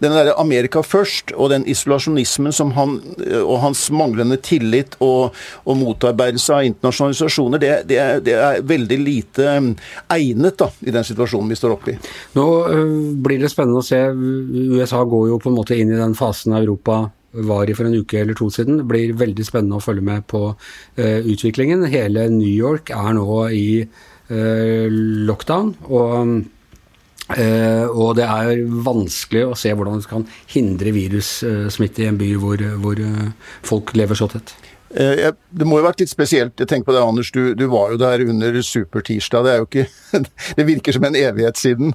den 0.00 0.14
derre 0.14 0.34
Amerika 0.40 0.82
først, 0.86 1.34
og 1.36 1.52
den 1.52 1.66
isolasjonismen 1.68 2.54
som 2.56 2.72
han, 2.76 2.96
og 3.42 3.56
hans 3.64 3.86
manglende 3.94 4.40
tillit 4.44 4.96
og, 5.04 5.36
og 5.64 5.78
motarbeidelse 5.80 6.56
av 6.56 6.68
internasjonale 6.68 7.12
organisasjoner, 7.12 7.62
det, 7.62 7.72
det, 7.90 8.00
det, 8.28 8.36
er, 8.38 8.64
veldig 8.70 9.00
lite 9.02 9.56
um, 9.58 9.70
egnet 10.14 10.58
da, 10.60 10.70
i 10.80 10.94
den 10.94 11.06
situasjonen 11.06 11.52
vi 11.52 11.60
står 11.60 11.76
oppe 11.76 11.94
i. 11.94 11.98
Nå 12.38 12.48
øh, 12.70 12.98
blir 13.20 13.42
det 13.42 13.52
spennende 13.52 13.84
å 13.84 13.86
se. 13.86 14.00
USA 14.72 15.04
går 15.04 15.30
jo 15.34 15.40
på 15.42 15.52
en 15.52 15.58
måte 15.60 15.78
inn 15.78 15.92
i 15.92 16.00
den 16.00 16.16
fasen 16.18 16.56
Europa 16.56 17.04
var 17.32 17.70
i 17.70 17.74
for 17.78 17.86
en 17.86 17.98
uke 18.00 18.20
eller 18.20 18.38
to 18.38 18.50
siden. 18.50 18.80
Det 18.80 18.88
blir 18.90 19.18
veldig 19.18 19.46
spennende 19.46 19.78
å 19.78 19.84
følge 19.84 20.04
med 20.06 20.26
på 20.30 20.46
uh, 20.52 21.20
utviklingen. 21.20 21.86
Hele 21.92 22.28
New 22.32 22.50
York 22.50 22.90
er 22.94 23.12
nå 23.18 23.42
i 23.54 23.68
uh, 23.84 24.86
lockdown. 25.30 25.76
og 25.90 26.40
Uh, 27.30 27.86
og 27.94 28.16
det 28.18 28.24
er 28.26 28.64
vanskelig 28.82 29.44
å 29.46 29.54
se 29.54 29.70
hvordan 29.70 30.00
det 30.00 30.08
kan 30.10 30.24
hindre 30.50 30.90
virussmitte 30.90 32.02
i 32.02 32.08
en 32.10 32.16
by 32.18 32.32
hvor, 32.42 32.64
hvor 32.82 32.98
uh, 32.98 33.52
folk 33.62 33.92
lever 33.94 34.18
så 34.18 34.26
tett. 34.32 34.50
Jeg, 34.90 35.36
det 35.54 35.66
må 35.68 35.78
jo 35.78 35.84
vært 35.86 36.00
litt 36.02 36.10
spesielt. 36.10 36.56
Jeg 36.58 36.66
tenker 36.70 36.88
på 36.88 36.94
det, 36.96 37.02
Anders. 37.04 37.30
Du, 37.30 37.52
du 37.54 37.66
var 37.70 37.92
jo 37.92 37.98
der 38.00 38.24
under 38.24 38.56
supertirsdag. 38.64 39.46
Det 39.46 39.52
er 39.52 39.60
jo 39.60 39.68
ikke 39.68 39.86
Det 40.58 40.66
virker 40.66 40.96
som 40.96 41.06
en 41.06 41.18
evighet 41.18 41.60
siden. 41.60 41.94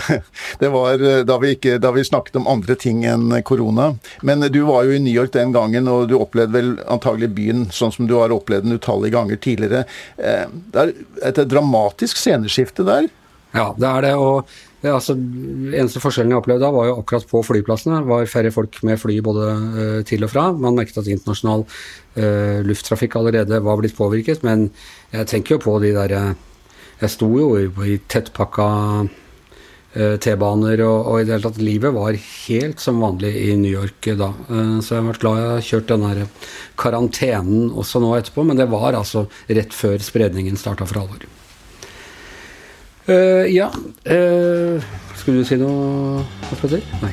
Det 0.62 0.70
var 0.70 1.02
da 1.26 1.38
vi, 1.42 1.56
ikke, 1.56 1.80
da 1.82 1.90
vi 1.96 2.06
snakket 2.06 2.38
om 2.38 2.46
andre 2.50 2.78
ting 2.78 3.02
enn 3.08 3.34
korona. 3.46 3.92
Men 4.22 4.46
du 4.54 4.60
var 4.68 4.86
jo 4.86 4.94
i 4.94 5.02
New 5.02 5.12
York 5.14 5.34
den 5.34 5.54
gangen, 5.56 5.90
og 5.90 6.06
du 6.10 6.16
opplevde 6.20 6.54
vel 6.54 6.72
antagelig 6.86 7.32
byen 7.34 7.66
sånn 7.74 7.94
som 7.94 8.06
du 8.06 8.14
har 8.20 8.34
opplevd 8.34 8.68
den 8.68 8.78
utallige 8.78 9.16
ganger 9.16 9.42
tidligere. 9.42 9.82
Det 10.16 10.86
er 10.86 10.94
et 11.26 11.42
dramatisk 11.50 12.20
sceneskifte 12.20 12.86
der. 12.86 13.10
Ja, 13.56 13.72
det 13.78 13.90
er 13.90 14.06
det. 14.06 14.14
og 14.20 14.48
det, 14.82 14.92
altså, 14.92 15.16
eneste 15.16 16.02
forskjellen 16.02 16.34
jeg 16.34 16.40
opplevde 16.42 16.66
da, 16.66 16.72
var 16.74 16.90
jo 16.90 16.96
akkurat 17.00 17.28
på 17.30 17.42
flyplassene. 17.48 18.02
Det 18.02 18.10
var 18.10 18.30
færre 18.30 18.52
folk 18.54 18.80
med 18.86 19.00
fly 19.00 19.18
både 19.24 19.46
uh, 19.56 20.00
til 20.06 20.26
og 20.26 20.32
fra. 20.32 20.50
Man 20.52 20.76
merket 20.76 21.00
at 21.00 21.08
internasjonal 21.10 21.64
uh, 21.66 22.58
lufttrafikk 22.66 23.16
allerede 23.18 23.62
var 23.64 23.80
blitt 23.80 23.96
påvirket. 23.96 24.44
Men 24.46 24.68
jeg 25.14 25.30
tenker 25.32 25.56
jo 25.56 25.64
på 25.64 25.78
de 25.84 25.94
der 25.96 26.18
Jeg 26.96 27.12
sto 27.12 27.28
jo 27.36 27.48
i, 27.60 27.66
i 27.92 27.98
tettpakka 28.08 28.68
uh, 29.96 30.16
T-baner 30.20 30.82
og, 30.84 30.98
og, 31.06 31.20
i 31.20 31.24
det 31.24 31.34
hele 31.34 31.48
tatt 31.48 31.62
livet 31.62 31.94
var 31.96 32.18
helt 32.20 32.82
som 32.82 33.00
vanlig 33.02 33.32
i 33.46 33.56
New 33.60 33.72
York 33.72 34.10
da. 34.18 34.30
Eh, 34.50 34.76
så 34.84 34.96
jeg 34.96 35.00
har 35.00 35.08
vært 35.10 35.22
glad 35.24 35.40
jeg 35.40 35.50
har 35.54 35.66
kjørt 35.70 35.90
den 35.92 36.06
her 36.08 36.22
karantenen 36.80 37.72
også 37.72 38.02
nå 38.02 38.12
etterpå, 38.18 38.44
men 38.46 38.60
det 38.60 38.68
var 38.72 38.98
altså 38.98 39.26
rett 39.48 39.76
før 39.76 39.98
spredningen 40.04 40.60
starta 40.60 40.88
for 40.88 41.04
alvor. 41.04 41.26
Uh, 43.06 43.46
ja 43.54 43.68
uh, 43.70 44.82
Skulle 45.14 45.42
du 45.42 45.46
si 45.46 45.58
noe, 45.60 46.24
Petter? 46.58 46.82
Nei. 47.04 47.12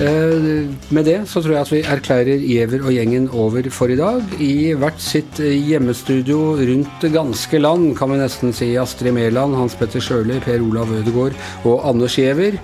Uh, 0.00 0.70
med 0.94 1.04
det 1.04 1.16
så 1.28 1.42
tror 1.42 1.56
jeg 1.56 1.60
at 1.60 1.72
vi 1.74 1.80
erklærer 1.82 2.44
Giæver 2.44 2.86
og 2.86 2.94
gjengen 2.94 3.26
over 3.34 3.66
for 3.74 3.90
i 3.90 3.98
dag. 3.98 4.22
I 4.38 4.72
hvert 4.78 5.02
sitt 5.02 5.42
hjemmestudio 5.42 6.54
rundt 6.56 7.02
det 7.02 7.12
ganske 7.18 7.60
land, 7.60 7.90
kan 7.98 8.14
vi 8.14 8.22
nesten 8.22 8.54
si. 8.56 8.70
Astrid 8.80 9.12
Mæland, 9.18 9.58
Hans 9.58 9.76
Petter 9.76 10.00
Sjøli, 10.00 10.38
Per 10.40 10.62
Olav 10.62 10.94
Ødegaard 11.02 11.36
og 11.66 11.84
Anders 11.90 12.16
Giæver. 12.16 12.56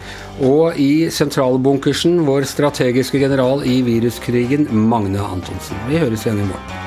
Og 0.46 0.78
i 0.80 1.10
sentralbunkersen 1.10 2.22
vår 2.26 2.48
strategiske 2.54 3.20
general 3.20 3.66
i 3.66 3.80
viruskrigen, 3.84 4.70
Magne 4.70 5.20
Antonsen. 5.20 5.88
Vi 5.90 6.00
høres 6.00 6.24
igjen 6.24 6.46
i 6.46 6.52
morgen. 6.54 6.85